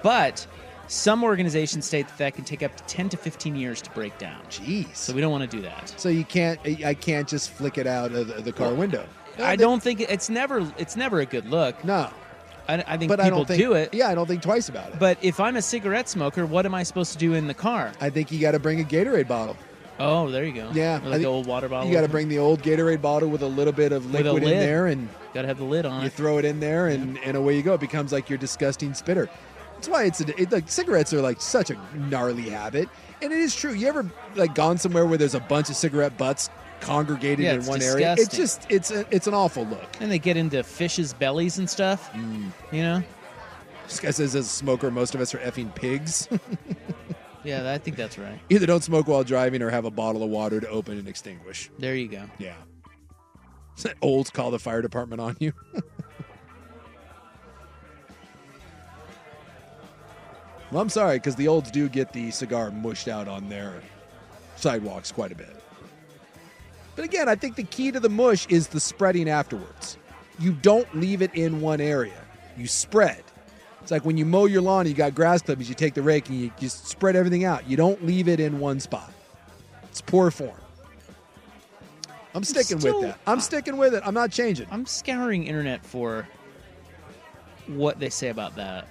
but 0.03 0.47
some 0.89 1.25
organizations 1.25 1.85
state 1.85 2.07
that 2.09 2.19
that 2.19 2.35
can 2.35 2.45
take 2.45 2.63
up 2.63 2.77
to 2.77 2.85
10 2.85 3.09
to 3.09 3.17
15 3.17 3.57
years 3.57 3.83
to 3.83 3.91
break 3.91 4.17
down. 4.19 4.41
Jeez. 4.49 4.95
So 4.95 5.13
we 5.13 5.21
don't 5.21 5.33
want 5.33 5.49
to 5.49 5.57
do 5.57 5.63
that. 5.63 5.93
So 5.97 6.09
you 6.09 6.25
can't 6.25 6.61
I 6.85 6.95
can't 6.95 7.29
just 7.29 7.51
flick 7.51 7.79
it 7.79 7.87
out 7.87 8.13
of 8.13 8.29
the, 8.29 8.43
the 8.43 8.53
car 8.53 8.75
window. 8.75 9.07
I 9.39 9.57
don't 9.57 9.83
think 9.83 10.01
it's 10.01 10.29
never 10.31 10.73
it's 10.79 10.97
never 10.97 11.21
a 11.21 11.27
good 11.27 11.49
look. 11.49 11.85
No. 11.85 12.11
I, 12.69 12.83
I 12.87 12.97
think 12.97 13.09
but 13.11 13.21
people 13.21 13.25
I 13.25 13.31
don't 13.31 13.47
think, 13.47 13.61
do 13.61 13.75
it. 13.75 13.95
Yeah, 13.95 14.09
I 14.09 14.15
don't 14.15 14.27
think 14.27 14.43
twice 14.43 14.69
about 14.69 14.93
it. 14.93 14.99
But 14.99 15.19
if 15.23 15.39
I'm 15.39 15.57
a 15.57 15.63
cigarette 15.63 16.09
smoker, 16.09 16.45
what 16.47 16.67
am 16.67 16.75
I 16.75 16.83
supposed 16.83 17.13
to 17.13 17.19
do 17.19 17.35
in 17.35 17.47
the 17.47 17.55
car? 17.55 17.93
I 18.01 18.11
think 18.11 18.33
you 18.33 18.41
got 18.41 18.53
to 18.53 18.59
bring 18.59 18.81
a 18.81 18.85
Gatorade 18.85 19.29
bottle. 19.29 19.57
Oh, 19.99 20.31
there 20.31 20.45
you 20.45 20.53
go. 20.53 20.71
Yeah, 20.75 21.03
Or 21.05 21.09
like 21.11 21.21
the 21.21 21.27
old 21.27 21.47
water 21.47 21.69
bottle. 21.69 21.89
You 21.89 21.95
got 21.95 22.03
to 22.03 22.09
bring 22.09 22.29
the 22.29 22.39
old 22.39 22.63
Gatorade 22.63 23.01
bottle 23.01 23.31
with 23.31 23.43
a 23.43 23.47
little 23.47 23.73
bit 23.73 23.93
of 23.93 24.11
liquid 24.11 24.43
in 24.43 24.51
there, 24.51 24.89
and 24.89 25.09
got 25.33 25.43
to 25.43 25.49
have 25.49 25.59
the 25.59 25.65
lid 25.65 25.87
on 25.87 26.01
you 26.03 26.09
it. 26.09 26.13
throw 26.13 26.39
it 26.39 26.45
in 26.45 26.61
there, 26.61 26.89
and, 26.89 27.19
and 27.19 27.37
away 27.37 27.57
you 27.57 27.63
go. 27.63 27.75
It 27.75 27.81
becomes 27.81 28.13
like 28.13 28.29
your 28.29 28.39
disgusting 28.39 28.93
spitter. 28.95 29.31
That's 29.75 29.89
why 29.89 30.05
it's 30.05 30.21
a, 30.21 30.41
it, 30.41 30.53
like 30.53 30.69
cigarettes 30.71 31.15
are 31.15 31.21
like 31.21 31.41
such 31.41 31.71
a 31.71 31.79
gnarly 31.95 32.51
habit, 32.51 32.89
and 33.23 33.33
it 33.33 33.39
is 33.39 33.55
true. 33.55 33.73
You 33.73 33.89
ever 33.89 34.11
like 34.35 34.55
gone 34.55 34.77
somewhere 34.77 35.07
where 35.07 35.19
there's 35.19 35.35
a 35.35 35.41
bunch 35.41 35.71
of 35.71 35.77
cigarette 35.77 36.19
butts 36.19 36.51
congregated 36.81 37.45
Yeah, 37.45 37.55
in 37.55 37.67
one 37.67 37.83
area? 37.83 38.15
It's 38.19 38.37
just 38.37 38.67
it's 38.71 38.91
a, 38.91 39.07
it's 39.11 39.27
an 39.27 39.35
awful 39.35 39.65
look. 39.67 39.97
And 40.01 40.11
they 40.11 40.19
get 40.19 40.37
into 40.37 40.63
fish's 40.63 41.13
bellies 41.13 41.59
and 41.59 41.69
stuff. 41.69 42.13
Mm. 42.13 42.53
You 42.73 42.83
know? 42.83 43.03
This 43.87 44.01
guy 44.01 44.11
says, 44.11 44.35
as 44.35 44.47
a 44.47 44.49
smoker, 44.49 44.91
most 44.91 45.15
of 45.15 45.21
us 45.21 45.33
are 45.35 45.39
effing 45.39 45.75
pigs. 45.75 46.29
Yeah, 47.47 47.73
I 47.73 47.79
think 47.79 47.97
that's 47.97 48.19
right. 48.19 48.41
Either 48.51 48.67
don't 48.67 48.83
smoke 48.83 49.07
while 49.07 49.23
driving 49.23 49.63
or 49.63 49.71
have 49.71 49.85
a 49.85 49.91
bottle 49.91 50.25
of 50.25 50.31
water 50.31 50.59
to 50.61 50.69
open 50.69 50.99
and 50.99 51.07
extinguish. 51.07 51.71
There 51.79 51.95
you 51.95 52.09
go. 52.09 52.25
Yeah. 52.39 52.57
Olds 54.03 54.31
call 54.31 54.51
the 54.51 54.59
fire 54.59 54.83
department 54.83 55.21
on 55.21 55.37
you. 55.39 55.53
well, 60.73 60.83
I'm 60.83 60.89
sorry 60.89 61.19
because 61.19 61.37
the 61.37 61.47
olds 61.47 61.71
do 61.71 61.89
get 61.89 62.13
the 62.13 62.33
cigar 62.33 62.73
mushed 62.73 63.07
out 63.07 63.29
on 63.29 63.49
their 63.49 63.81
sidewalks 64.57 65.13
quite 65.13 65.31
a 65.31 65.37
bit. 65.37 65.63
But 66.97 67.05
again, 67.05 67.29
I 67.29 67.35
think 67.35 67.57
the 67.57 67.63
key 67.63 67.93
to 67.93 68.01
the 68.01 68.09
mush 68.09 68.47
is 68.49 68.69
the 68.69 68.81
spreading 68.81 69.29
afterwards. 69.29 69.99
You 70.39 70.53
don't 70.53 70.93
leave 70.97 71.23
it 71.23 71.35
in 71.35 71.61
one 71.61 71.81
area. 71.81 72.21
You 72.57 72.67
spread. 72.67 73.23
It's 73.83 73.91
like 73.91 74.05
when 74.05 74.17
you 74.17 74.25
mow 74.25 74.47
your 74.47 74.63
lawn 74.63 74.81
and 74.81 74.89
you 74.89 74.95
got 74.95 75.15
grass 75.15 75.43
clippings, 75.43 75.69
you 75.69 75.75
take 75.75 75.95
the 75.95 76.03
rake 76.03 76.29
and 76.29 76.41
you 76.41 76.51
just 76.59 76.89
spread 76.89 77.15
everything 77.15 77.45
out. 77.45 77.69
You 77.69 77.77
don't 77.77 78.05
leave 78.05 78.27
it 78.29 78.41
in 78.41 78.59
one 78.59 78.81
spot. 78.81 79.13
It's 79.85 80.01
poor 80.01 80.31
form. 80.31 80.51
I'm 82.35 82.45
sticking 82.45 82.81
still- 82.81 83.01
with 83.01 83.11
that. 83.11 83.19
I'm 83.27 83.41
sticking 83.41 83.77
with 83.77 83.95
it. 83.95 84.03
I'm 84.05 84.15
not 84.15 84.31
changing. 84.31 84.67
I'm 84.71 84.87
scouring 84.87 85.47
internet 85.47 85.85
for 85.85 86.27
what 87.67 88.01
they 88.01 88.11
say 88.11 88.29
about 88.29 88.57
that. 88.57 88.89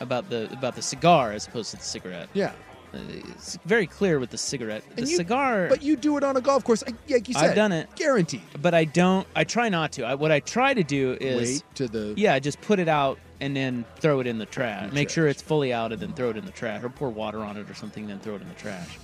About 0.00 0.28
the 0.28 0.50
about 0.52 0.74
the 0.74 0.82
cigar 0.82 1.32
as 1.32 1.46
opposed 1.46 1.70
to 1.70 1.76
the 1.76 1.82
cigarette. 1.84 2.28
Yeah. 2.32 2.52
It's 2.94 3.58
very 3.64 3.86
clear 3.86 4.18
with 4.18 4.30
the 4.30 4.38
cigarette. 4.38 4.84
The 4.96 5.02
you- 5.02 5.16
cigar 5.16 5.68
But 5.68 5.82
you 5.82 5.96
do 5.96 6.16
it 6.16 6.24
on 6.24 6.36
a 6.36 6.40
golf 6.40 6.64
course, 6.64 6.82
like 7.08 7.28
you 7.28 7.34
said. 7.34 7.50
I've 7.50 7.54
done 7.56 7.72
it. 7.72 7.88
Guaranteed. 7.96 8.42
But 8.60 8.74
I 8.74 8.84
don't 8.84 9.26
I 9.34 9.44
try 9.44 9.68
not 9.68 9.92
to. 9.92 10.04
I, 10.04 10.14
what 10.14 10.30
I 10.32 10.40
try 10.40 10.74
to 10.74 10.82
do 10.82 11.16
is 11.20 11.48
Wait 11.62 11.74
to 11.76 11.88
the 11.88 12.14
Yeah, 12.16 12.38
just 12.38 12.60
put 12.60 12.78
it 12.78 12.88
out 12.88 13.18
and 13.40 13.54
then 13.56 13.84
throw 14.00 14.20
it 14.20 14.26
in 14.26 14.38
the 14.38 14.46
trash. 14.46 14.88
The 14.88 14.94
Make 14.94 15.10
sure 15.10 15.26
it's 15.28 15.42
fully 15.42 15.72
out 15.72 15.92
and 15.92 16.00
then 16.00 16.12
throw 16.12 16.30
it 16.30 16.36
in 16.36 16.44
the 16.44 16.52
trash, 16.52 16.82
or 16.82 16.88
pour 16.88 17.10
water 17.10 17.40
on 17.40 17.56
it 17.56 17.68
or 17.68 17.74
something, 17.74 18.04
and 18.04 18.12
then 18.12 18.20
throw 18.20 18.34
it 18.36 18.42
in 18.42 18.48
the 18.48 18.54
trash. 18.54 18.98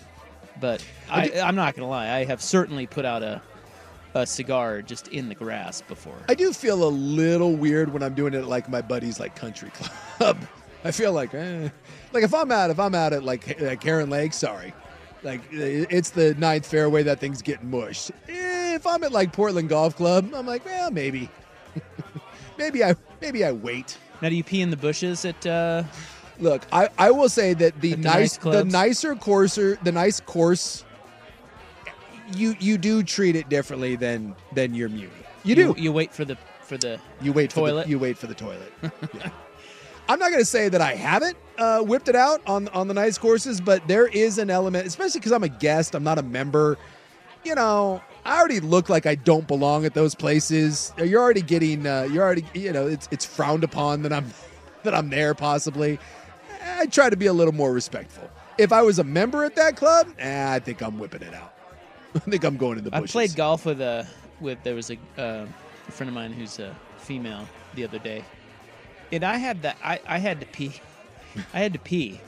But 0.60 0.84
I 1.10 1.22
I, 1.22 1.28
do- 1.28 1.40
I'm 1.40 1.56
not 1.56 1.74
gonna 1.74 1.88
lie, 1.88 2.10
I 2.10 2.24
have 2.24 2.40
certainly 2.42 2.86
put 2.86 3.04
out 3.04 3.22
a 3.22 3.42
a 4.14 4.26
cigar 4.26 4.82
just 4.82 5.06
in 5.08 5.28
the 5.28 5.34
grass 5.36 5.82
before. 5.82 6.16
I 6.28 6.34
do 6.34 6.52
feel 6.52 6.82
a 6.82 6.88
little 6.90 7.54
weird 7.54 7.92
when 7.92 8.02
I'm 8.02 8.14
doing 8.14 8.34
it 8.34 8.38
at 8.38 8.48
like 8.48 8.68
my 8.68 8.82
buddy's 8.82 9.20
like 9.20 9.36
country 9.36 9.70
club. 10.18 10.36
I 10.84 10.90
feel 10.90 11.12
like, 11.12 11.34
eh. 11.34 11.68
like 12.12 12.24
if 12.24 12.34
I'm 12.34 12.50
out, 12.50 12.70
if 12.70 12.80
I'm 12.80 12.94
out 12.94 13.12
at 13.12 13.22
like, 13.22 13.60
like 13.60 13.82
Heron 13.82 14.10
Lake, 14.10 14.32
sorry, 14.32 14.72
like 15.22 15.42
it's 15.50 16.10
the 16.10 16.34
ninth 16.34 16.66
fairway, 16.66 17.02
that 17.02 17.20
thing's 17.20 17.42
getting 17.42 17.70
mushed. 17.70 18.10
Eh, 18.28 18.74
if 18.74 18.86
I'm 18.86 19.04
at 19.04 19.12
like 19.12 19.32
Portland 19.32 19.68
Golf 19.68 19.96
Club, 19.96 20.32
I'm 20.34 20.46
like, 20.46 20.64
well, 20.64 20.90
maybe, 20.90 21.28
maybe 22.58 22.82
I, 22.82 22.94
maybe 23.20 23.44
I 23.44 23.52
wait. 23.52 23.98
Now, 24.22 24.28
do 24.28 24.34
you 24.34 24.44
pee 24.44 24.62
in 24.62 24.70
the 24.70 24.76
bushes 24.76 25.24
at? 25.24 25.46
Uh, 25.46 25.84
Look, 26.40 26.62
I, 26.72 26.88
I 26.96 27.10
will 27.10 27.28
say 27.28 27.52
that 27.54 27.80
the, 27.80 27.94
the 27.94 28.02
nice, 28.02 28.38
the 28.38 28.64
nicer 28.64 29.14
courser, 29.14 29.78
the 29.82 29.92
nice 29.92 30.20
course, 30.20 30.84
you 32.34 32.56
you 32.58 32.78
do 32.78 33.02
treat 33.02 33.36
it 33.36 33.48
differently 33.48 33.96
than 33.96 34.34
than 34.54 34.74
your 34.74 34.88
muni. 34.88 35.10
You 35.44 35.54
do. 35.54 35.74
You, 35.76 35.92
wait 35.92 36.12
for 36.12 36.24
the 36.24 36.36
for 36.62 36.76
the 36.76 36.98
You 37.20 37.32
wait 37.32 37.52
for 37.52 37.60
toilet. 37.60 37.84
The, 37.84 37.90
you 37.90 37.98
wait 37.98 38.16
for 38.16 38.26
the 38.26 38.34
toilet. 38.34 38.72
Yeah. 39.14 39.30
I'm 40.10 40.18
not 40.18 40.30
going 40.30 40.42
to 40.42 40.44
say 40.44 40.68
that 40.68 40.80
I 40.80 40.96
haven't 40.96 41.36
uh, 41.56 41.82
whipped 41.82 42.08
it 42.08 42.16
out 42.16 42.42
on 42.44 42.66
on 42.70 42.88
the 42.88 42.94
nice 42.94 43.16
courses, 43.16 43.60
but 43.60 43.86
there 43.86 44.08
is 44.08 44.38
an 44.38 44.50
element, 44.50 44.84
especially 44.84 45.20
because 45.20 45.30
I'm 45.30 45.44
a 45.44 45.48
guest. 45.48 45.94
I'm 45.94 46.02
not 46.02 46.18
a 46.18 46.22
member. 46.22 46.78
You 47.44 47.54
know, 47.54 48.02
I 48.24 48.36
already 48.36 48.58
look 48.58 48.88
like 48.88 49.06
I 49.06 49.14
don't 49.14 49.46
belong 49.46 49.84
at 49.84 49.94
those 49.94 50.16
places. 50.16 50.92
You're 50.98 51.22
already 51.22 51.42
getting. 51.42 51.86
Uh, 51.86 52.08
you're 52.10 52.24
already. 52.24 52.44
You 52.54 52.72
know, 52.72 52.88
it's 52.88 53.08
it's 53.12 53.24
frowned 53.24 53.62
upon 53.62 54.02
that 54.02 54.12
I'm 54.12 54.32
that 54.82 54.94
I'm 54.94 55.10
there. 55.10 55.32
Possibly, 55.32 56.00
I 56.60 56.86
try 56.86 57.08
to 57.08 57.16
be 57.16 57.26
a 57.26 57.32
little 57.32 57.54
more 57.54 57.72
respectful. 57.72 58.28
If 58.58 58.72
I 58.72 58.82
was 58.82 58.98
a 58.98 59.04
member 59.04 59.44
at 59.44 59.54
that 59.54 59.76
club, 59.76 60.08
eh, 60.18 60.52
I 60.52 60.58
think 60.58 60.82
I'm 60.82 60.98
whipping 60.98 61.22
it 61.22 61.34
out. 61.34 61.54
I 62.16 62.18
think 62.18 62.42
I'm 62.42 62.56
going 62.56 62.74
to 62.78 62.82
the 62.82 62.90
Bushes. 62.90 63.10
I 63.10 63.12
played 63.12 63.36
golf 63.36 63.64
with 63.64 63.80
a 63.80 64.08
with 64.40 64.60
there 64.64 64.74
was 64.74 64.90
a, 64.90 64.96
uh, 65.16 65.46
a 65.86 65.92
friend 65.92 66.08
of 66.08 66.14
mine 66.14 66.32
who's 66.32 66.58
a 66.58 66.74
female 66.98 67.46
the 67.76 67.84
other 67.84 68.00
day, 68.00 68.24
and 69.12 69.24
I 69.24 69.36
had 69.36 69.62
that 69.62 69.76
I, 69.82 70.00
I 70.06 70.18
had 70.18 70.40
to 70.40 70.46
pee, 70.46 70.72
I 71.52 71.58
had 71.60 71.72
to 71.74 71.78
pee, 71.78 72.20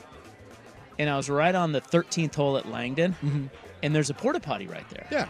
and 0.99 1.09
I 1.09 1.17
was 1.17 1.29
right 1.29 1.53
on 1.55 1.71
the 1.71 1.81
13th 1.81 2.35
hole 2.35 2.57
at 2.57 2.67
Langdon, 2.67 3.13
mm-hmm. 3.23 3.45
and 3.81 3.95
there's 3.95 4.09
a 4.09 4.13
porta 4.13 4.39
potty 4.39 4.67
right 4.67 4.87
there. 4.89 5.07
Yeah, 5.11 5.27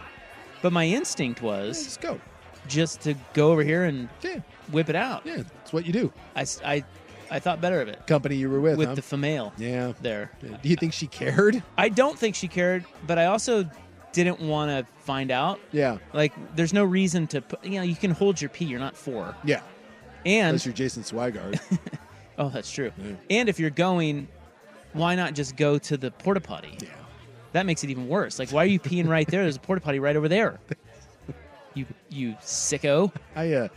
but 0.62 0.72
my 0.72 0.86
instinct 0.86 1.42
was 1.42 1.82
let's 1.82 1.96
go, 1.96 2.20
just 2.68 3.00
to 3.02 3.14
go 3.32 3.52
over 3.52 3.62
here 3.62 3.84
and 3.84 4.08
Yeah. 4.22 4.40
whip 4.70 4.88
it 4.88 4.96
out. 4.96 5.22
Yeah, 5.24 5.36
that's 5.38 5.72
what 5.72 5.86
you 5.86 5.92
do. 5.92 6.12
I, 6.36 6.46
I, 6.64 6.84
I 7.30 7.38
thought 7.40 7.60
better 7.60 7.80
of 7.80 7.88
it 7.88 8.06
Company 8.06 8.36
you 8.36 8.50
were 8.50 8.60
with, 8.60 8.76
with 8.78 8.88
huh? 8.88 8.94
the 8.94 9.02
female 9.02 9.52
Yeah. 9.56 9.92
there. 10.02 10.30
Do 10.40 10.68
you 10.68 10.76
think 10.76 10.92
she 10.92 11.06
cared? 11.06 11.62
I 11.78 11.88
don't 11.88 12.18
think 12.18 12.34
she 12.34 12.48
cared, 12.48 12.84
but 13.06 13.18
I 13.18 13.26
also 13.26 13.68
didn't 14.12 14.38
want 14.40 14.70
to 14.70 14.86
find 15.02 15.30
out. 15.32 15.58
Yeah. 15.72 15.98
Like, 16.12 16.32
there's 16.54 16.72
no 16.72 16.84
reason 16.84 17.26
to. 17.28 17.40
Put, 17.42 17.64
you 17.64 17.78
know, 17.78 17.82
you 17.82 17.96
can 17.96 18.12
hold 18.12 18.40
your 18.40 18.48
pee. 18.48 18.64
You're 18.64 18.78
not 18.78 18.96
four. 18.96 19.34
Yeah. 19.44 19.60
And 20.24 20.48
Unless 20.48 20.66
you're 20.66 20.74
Jason 20.74 21.02
Swigard. 21.02 21.60
oh, 22.38 22.48
that's 22.48 22.70
true. 22.70 22.92
And 23.30 23.48
if 23.48 23.58
you're 23.58 23.70
going, 23.70 24.28
why 24.92 25.14
not 25.14 25.34
just 25.34 25.56
go 25.56 25.78
to 25.78 25.96
the 25.96 26.10
porta 26.10 26.40
potty? 26.40 26.76
Yeah. 26.82 26.88
That 27.52 27.66
makes 27.66 27.84
it 27.84 27.90
even 27.90 28.08
worse. 28.08 28.38
Like, 28.38 28.50
why 28.50 28.64
are 28.64 28.68
you 28.68 28.80
peeing 28.80 29.08
right 29.08 29.26
there? 29.28 29.42
There's 29.42 29.56
a 29.56 29.60
porta 29.60 29.80
potty 29.80 30.00
right 30.00 30.16
over 30.16 30.28
there. 30.28 30.58
You 31.74 31.86
you 32.08 32.34
sicko. 32.40 33.12
I 33.34 33.52
uh, 33.52 33.68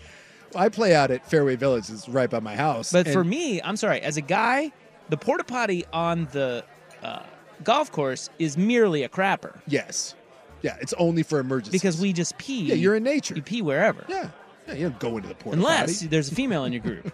I 0.56 0.70
play 0.70 0.94
out 0.96 1.10
at 1.10 1.27
Fairway 1.30 1.56
Village. 1.56 1.89
It's 1.89 2.08
right 2.08 2.30
by 2.30 2.39
my 2.39 2.56
house. 2.56 2.92
But 2.92 3.08
for 3.08 3.24
me, 3.24 3.60
I'm 3.62 3.75
sorry, 3.75 4.01
as 4.01 4.18
a 4.18 4.22
guy, 4.22 4.72
the 5.10 5.18
porta 5.18 5.44
potty 5.44 5.84
on 5.92 6.27
the 6.32 6.63
uh, 7.01 7.24
golf 7.63 7.92
course 7.92 8.30
is 8.39 8.58
merely 8.58 9.04
a 9.04 9.10
crapper 9.10 9.60
yes, 9.68 10.16
yeah, 10.62 10.77
it's 10.82 10.94
only 10.94 11.24
for 11.24 11.39
emergencies 11.39 11.80
because 11.82 12.00
we 12.00 12.13
just 12.13 12.38
pee. 12.38 12.66
Yeah, 12.66 12.75
you're 12.75 12.96
in 12.96 13.04
nature. 13.04 13.36
You 13.36 13.42
pee 13.42 13.62
wherever. 13.62 14.04
Yeah, 14.08 14.30
yeah, 14.68 14.74
you 14.74 14.90
don't 14.90 15.00
go 15.00 15.18
into 15.18 15.30
the 15.30 15.36
porta 15.36 15.58
Unless 15.58 15.98
potty. 15.98 16.08
there's 16.08 16.32
a 16.32 16.36
female 16.36 16.66
in 16.66 16.74
your 16.74 16.82
group. 16.82 17.14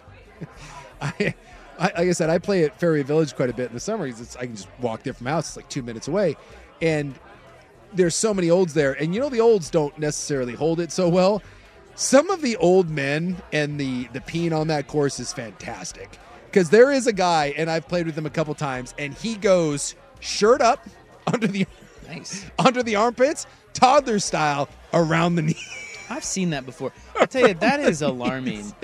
I, 1.00 1.34
I, 1.78 1.84
like 1.84 1.96
I 1.96 2.12
said, 2.12 2.30
I 2.30 2.38
play 2.38 2.64
at 2.64 2.78
Fairway 2.78 3.02
Village 3.02 3.34
quite 3.34 3.50
a 3.50 3.54
bit 3.54 3.68
in 3.68 3.74
the 3.74 3.80
summer 3.80 4.06
it's, 4.06 4.36
I 4.36 4.46
can 4.46 4.56
just 4.56 4.68
walk 4.80 5.02
there 5.02 5.14
from 5.14 5.26
house. 5.26 5.48
It's 5.48 5.56
like 5.56 5.68
two 5.68 5.82
minutes 5.82 6.08
away, 6.08 6.36
and 6.80 7.14
there's 7.92 8.14
so 8.14 8.34
many 8.34 8.50
olds 8.50 8.74
there. 8.74 8.92
And 8.92 9.14
you 9.14 9.20
know 9.20 9.28
the 9.28 9.40
olds 9.40 9.70
don't 9.70 9.96
necessarily 9.98 10.54
hold 10.54 10.80
it 10.80 10.92
so 10.92 11.08
well. 11.08 11.42
Some 11.96 12.30
of 12.30 12.42
the 12.42 12.56
old 12.56 12.90
men 12.90 13.36
and 13.52 13.78
the 13.78 14.08
the 14.12 14.20
peeing 14.20 14.56
on 14.58 14.68
that 14.68 14.88
course 14.88 15.20
is 15.20 15.32
fantastic 15.32 16.18
because 16.46 16.70
there 16.70 16.90
is 16.90 17.06
a 17.06 17.12
guy, 17.12 17.54
and 17.56 17.70
I've 17.70 17.88
played 17.88 18.06
with 18.06 18.16
him 18.16 18.26
a 18.26 18.30
couple 18.30 18.54
times, 18.54 18.94
and 18.98 19.14
he 19.14 19.36
goes 19.36 19.94
shirt 20.20 20.60
up 20.60 20.86
under 21.32 21.46
the 21.46 21.66
nice 22.08 22.44
under 22.58 22.82
the 22.82 22.96
armpits, 22.96 23.46
toddler 23.72 24.18
style 24.18 24.68
around 24.92 25.36
the 25.36 25.42
knee. 25.42 25.56
I've 26.10 26.24
seen 26.24 26.50
that 26.50 26.66
before. 26.66 26.92
I 27.18 27.26
tell 27.26 27.48
you, 27.48 27.54
that 27.60 27.80
is 27.80 28.02
alarming. 28.02 28.74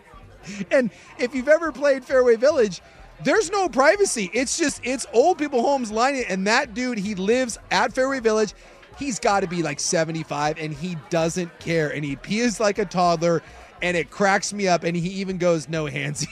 and 0.70 0.90
if 1.18 1.34
you've 1.34 1.48
ever 1.48 1.72
played 1.72 2.04
Fairway 2.04 2.36
Village, 2.36 2.80
there's 3.24 3.50
no 3.50 3.68
privacy. 3.68 4.30
It's 4.32 4.58
just 4.58 4.80
it's 4.84 5.06
old 5.12 5.38
people 5.38 5.62
homes 5.62 5.90
lining, 5.90 6.24
and 6.28 6.46
that 6.46 6.74
dude 6.74 6.98
he 6.98 7.14
lives 7.14 7.58
at 7.70 7.92
Fairway 7.92 8.20
Village. 8.20 8.54
He's 8.98 9.18
got 9.18 9.40
to 9.40 9.46
be 9.46 9.62
like 9.62 9.80
75, 9.80 10.58
and 10.58 10.72
he 10.72 10.96
doesn't 11.10 11.58
care, 11.58 11.90
and 11.92 12.04
he 12.04 12.16
pees 12.16 12.60
like 12.60 12.78
a 12.78 12.84
toddler, 12.84 13.42
and 13.80 13.96
it 13.96 14.10
cracks 14.10 14.52
me 14.52 14.68
up. 14.68 14.84
And 14.84 14.96
he 14.96 15.08
even 15.20 15.38
goes 15.38 15.68
no 15.68 15.86
hands. 15.86 16.26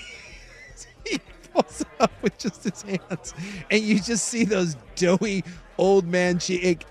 he 1.06 1.18
pulls 1.52 1.84
up 1.98 2.12
with 2.22 2.36
just 2.38 2.64
his 2.64 2.82
hands, 2.82 3.34
and 3.70 3.82
you 3.82 4.00
just 4.00 4.26
see 4.26 4.44
those 4.44 4.76
doughy 4.96 5.44
old 5.78 6.06
man 6.06 6.38
cheek. 6.38 6.84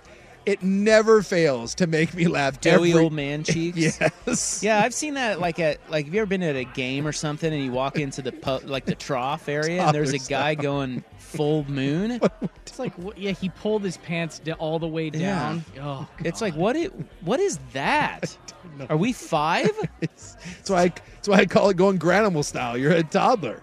It 0.46 0.64
never 0.64 1.22
fails 1.22 1.76
to 1.76 1.88
make 1.88 2.14
me 2.14 2.28
laugh. 2.28 2.60
Doughy 2.62 2.92
every- 2.92 3.04
old 3.04 3.14
man 3.14 3.44
cheeks. 3.44 4.00
yes. 4.28 4.64
Yeah, 4.64 4.82
I've 4.84 4.94
seen 4.94 5.14
that. 5.16 5.40
Like 5.40 5.60
at 5.60 5.80
like, 5.90 6.06
have 6.06 6.14
you 6.14 6.22
ever 6.22 6.28
been 6.30 6.42
at 6.44 6.56
a 6.56 6.64
game 6.64 7.06
or 7.06 7.12
something, 7.12 7.52
and 7.54 7.64
you 7.64 7.72
walk 7.72 7.98
into 8.00 8.22
the 8.22 8.32
pu- 8.32 8.66
like 8.66 8.86
the 8.86 8.96
trough 8.96 9.48
area, 9.50 9.84
and 9.84 9.94
there's 9.94 10.14
a 10.14 10.20
guy 10.20 10.56
going 10.56 11.04
full 11.18 11.64
moon. 11.70 12.20
It's 12.70 12.78
like, 12.80 12.94
wh- 13.04 13.18
yeah, 13.18 13.32
he 13.32 13.50
pulled 13.50 13.84
his 13.84 13.98
pants 13.98 14.38
d- 14.40 14.52
all 14.54 14.78
the 14.78 14.88
way 14.88 15.10
down. 15.10 15.66
Oh, 15.82 16.08
It's 16.24 16.40
like 16.40 16.54
what 16.54 16.76
it 16.76 16.94
what 17.22 17.40
is 17.40 17.60
that? 17.74 18.38
Are 18.90 18.96
we 18.98 19.12
five? 19.12 19.72
That's 20.00 20.70
why 20.70 20.84
I, 20.84 20.88
that's 21.16 21.28
why 21.28 21.38
I 21.38 21.46
call 21.48 21.70
it 21.72 21.78
going 21.78 21.98
granimal 22.00 22.46
style. 22.46 22.78
You're 22.78 22.92
a 22.94 23.04
toddler. 23.04 23.62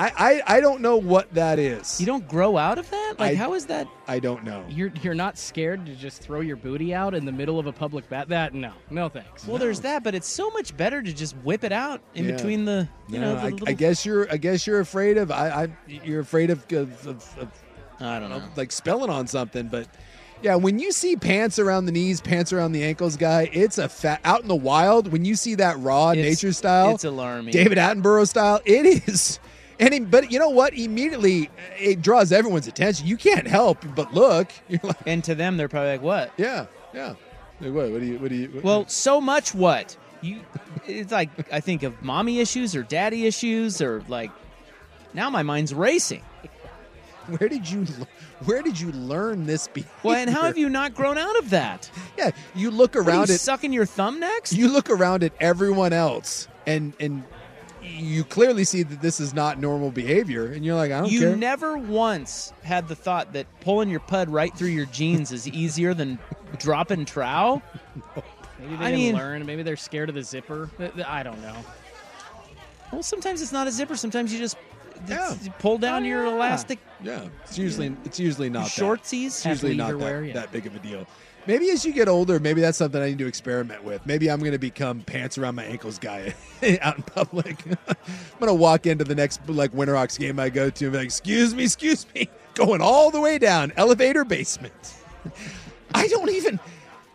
I, 0.00 0.12
I, 0.46 0.56
I 0.56 0.60
don't 0.60 0.80
know 0.80 0.96
what 0.96 1.32
that 1.34 1.58
is. 1.58 2.00
You 2.00 2.06
don't 2.06 2.26
grow 2.28 2.56
out 2.56 2.78
of 2.78 2.88
that? 2.90 3.14
Like 3.18 3.32
I- 3.32 3.34
how 3.34 3.54
is 3.54 3.66
that? 3.66 3.86
I 4.08 4.18
don't 4.18 4.42
know. 4.44 4.64
You're 4.68 4.90
you're 5.02 5.14
not 5.14 5.36
scared 5.38 5.84
to 5.86 5.94
just 5.94 6.22
throw 6.22 6.40
your 6.40 6.56
booty 6.56 6.94
out 6.94 7.14
in 7.14 7.24
the 7.24 7.32
middle 7.32 7.58
of 7.58 7.66
a 7.66 7.72
public 7.72 8.08
bat? 8.08 8.28
That 8.28 8.54
no, 8.54 8.72
no 8.90 9.08
thanks. 9.08 9.46
Well, 9.46 9.58
there's 9.58 9.80
that, 9.80 10.02
but 10.02 10.14
it's 10.14 10.26
so 10.28 10.50
much 10.50 10.76
better 10.76 11.02
to 11.02 11.12
just 11.12 11.36
whip 11.38 11.62
it 11.64 11.72
out 11.72 12.00
in 12.14 12.24
Yeah. 12.24 12.32
between 12.36 12.64
the 12.64 12.88
you 13.08 13.18
No, 13.20 13.34
know. 13.34 13.34
The 13.36 13.40
I, 13.42 13.48
little, 13.50 13.68
I 13.68 13.72
guess 13.72 14.04
you're 14.06 14.30
I 14.32 14.36
guess 14.36 14.66
you're 14.66 14.80
afraid 14.80 15.18
of 15.18 15.30
I, 15.30 15.64
I 15.64 15.68
you're 15.86 16.20
afraid 16.20 16.50
of, 16.50 16.64
of, 16.72 17.06
of, 17.06 17.38
of 17.38 17.48
I 18.00 18.18
don't 18.18 18.30
know. 18.30 18.42
like 18.56 18.72
spelling 18.72 19.10
on 19.10 19.26
something, 19.26 19.68
but 19.68 19.86
yeah, 20.42 20.54
when 20.54 20.78
you 20.78 20.90
see 20.90 21.16
pants 21.16 21.58
around 21.58 21.84
the 21.84 21.92
knees, 21.92 22.22
pants 22.22 22.50
around 22.50 22.72
the 22.72 22.82
ankles, 22.82 23.18
guy, 23.18 23.50
it's 23.52 23.76
a 23.76 23.90
fat 23.90 24.20
out 24.24 24.40
in 24.40 24.48
the 24.48 24.56
wild. 24.56 25.12
When 25.12 25.26
you 25.26 25.34
see 25.34 25.54
that 25.56 25.78
raw 25.80 26.12
It's- 26.12 26.24
nature 26.24 26.54
style, 26.54 26.94
it's 26.94 27.04
alarming. 27.04 27.52
David 27.52 27.76
Attenborough 27.76 28.26
style, 28.26 28.60
it 28.64 29.06
is. 29.06 29.38
And 29.80 29.94
he, 29.94 30.00
but 30.00 30.30
you 30.30 30.38
know 30.38 30.50
what? 30.50 30.74
Immediately, 30.74 31.50
it 31.78 32.02
draws 32.02 32.32
everyone's 32.32 32.66
attention. 32.68 33.06
You 33.06 33.16
can't 33.16 33.46
help 33.46 33.78
but 33.96 34.12
look. 34.14 34.52
Like, 34.82 34.96
and 35.06 35.24
to 35.24 35.34
them, 35.34 35.56
they're 35.56 35.68
probably 35.68 35.92
like, 35.92 36.02
"What? 36.02 36.32
Yeah, 36.36 36.66
yeah. 36.94 37.14
Like, 37.60 37.72
what? 37.72 37.90
What 37.90 38.00
do 38.00 38.06
you? 38.06 38.18
What 38.18 38.28
do 38.28 38.34
you? 38.36 38.48
What, 38.48 38.64
Well, 38.64 38.88
so 38.88 39.20
much 39.20 39.54
what 39.54 39.96
you. 40.20 40.40
It's 40.86 41.10
like 41.12 41.30
I 41.52 41.60
think 41.60 41.82
of 41.82 42.02
mommy 42.02 42.40
issues 42.40 42.76
or 42.76 42.82
daddy 42.82 43.26
issues 43.26 43.80
or 43.80 44.02
like. 44.08 44.30
Now 45.14 45.28
my 45.30 45.42
mind's 45.42 45.74
racing. 45.74 46.22
where 47.38 47.48
did 47.48 47.68
you? 47.68 47.86
Where 48.44 48.62
did 48.62 48.78
you 48.78 48.92
learn 48.92 49.46
this 49.46 49.66
behavior? 49.68 49.92
Well, 50.02 50.16
and 50.16 50.30
how 50.30 50.42
have 50.42 50.56
you 50.58 50.68
not 50.68 50.94
grown 50.94 51.18
out 51.18 51.36
of 51.38 51.50
that? 51.50 51.90
Yeah, 52.16 52.30
you 52.54 52.70
look 52.70 52.94
What, 52.94 53.06
are 53.06 53.08
around 53.08 53.28
you 53.28 53.34
it. 53.34 53.40
sucking 53.40 53.72
your 53.72 53.86
thumb 53.86 54.20
next? 54.20 54.52
You 54.52 54.68
look 54.68 54.88
around 54.90 55.24
at 55.24 55.32
everyone 55.40 55.92
else, 55.92 56.48
and 56.66 56.92
and 57.00 57.24
you 57.82 58.24
clearly 58.24 58.64
see 58.64 58.82
that 58.82 59.00
this 59.00 59.20
is 59.20 59.32
not 59.34 59.58
normal 59.58 59.90
behavior, 59.90 60.46
and 60.52 60.64
you're 60.64 60.74
like, 60.76 60.92
I 60.92 61.00
don't 61.00 61.10
you 61.10 61.20
care. 61.20 61.36
never 61.36 61.76
once 61.78 62.52
had 62.62 62.88
the 62.88 62.94
thought 62.94 63.32
that 63.32 63.46
pulling 63.60 63.88
your 63.88 64.00
pud 64.00 64.28
right 64.28 64.54
through 64.56 64.68
your 64.68 64.86
jeans 64.86 65.32
is 65.32 65.48
easier 65.48 65.94
than 65.94 66.18
dropping 66.58 67.04
trow. 67.06 67.62
Maybe 68.58 68.76
they 68.76 68.84
I 68.84 68.90
didn't 68.90 68.92
mean- 68.96 69.14
learn. 69.16 69.46
Maybe 69.46 69.62
they're 69.62 69.76
scared 69.76 70.08
of 70.08 70.14
the 70.14 70.22
zipper. 70.22 70.68
Th- 70.78 70.92
th- 70.94 71.06
I 71.06 71.22
don't 71.22 71.40
know. 71.40 71.56
Well, 72.92 73.02
sometimes 73.02 73.40
it's 73.40 73.52
not 73.52 73.66
a 73.66 73.70
zipper. 73.70 73.96
Sometimes 73.96 74.32
you 74.32 74.38
just 74.38 74.56
Yeah. 75.08 75.34
pull 75.60 75.78
down 75.78 76.02
Oh, 76.02 76.06
your 76.06 76.26
yeah. 76.26 76.34
elastic. 76.34 76.78
yeah, 77.02 77.28
it's 77.44 77.56
usually 77.56 77.96
it's 78.04 78.20
usually 78.20 78.50
not 78.50 78.64
that. 78.64 78.70
shortsies. 78.72 79.26
It's 79.26 79.46
usually 79.46 79.74
not 79.76 79.92
that, 79.92 79.98
wear, 79.98 80.24
yeah. 80.24 80.34
that 80.34 80.52
big 80.52 80.66
of 80.66 80.74
a 80.76 80.78
deal. 80.80 81.06
Maybe 81.46 81.70
as 81.70 81.84
you 81.84 81.92
get 81.92 82.06
older, 82.08 82.38
maybe 82.38 82.60
that's 82.60 82.78
something 82.78 83.00
I 83.00 83.08
need 83.08 83.18
to 83.18 83.26
experiment 83.26 83.82
with. 83.82 84.04
Maybe 84.04 84.30
I'm 84.30 84.40
going 84.40 84.52
to 84.52 84.58
become 84.58 85.00
pants 85.00 85.38
around 85.38 85.54
my 85.54 85.64
ankles 85.64 85.98
guy 85.98 86.34
out 86.82 86.96
in 86.96 87.02
public. 87.02 87.64
I'm 87.88 87.96
going 88.38 88.48
to 88.48 88.54
walk 88.54 88.86
into 88.86 89.04
the 89.04 89.14
next 89.14 89.40
like 89.48 89.72
Winterhawks 89.72 90.18
game 90.18 90.38
I 90.38 90.50
go 90.50 90.70
to 90.70 90.84
and 90.84 90.92
be 90.92 90.98
like, 90.98 91.06
"Excuse 91.06 91.54
me, 91.54 91.64
excuse 91.64 92.06
me," 92.14 92.28
going 92.54 92.80
all 92.80 93.10
the 93.10 93.20
way 93.20 93.38
down 93.38 93.72
elevator 93.76 94.24
basement. 94.24 94.94
I 95.94 96.08
don't 96.08 96.30
even 96.30 96.60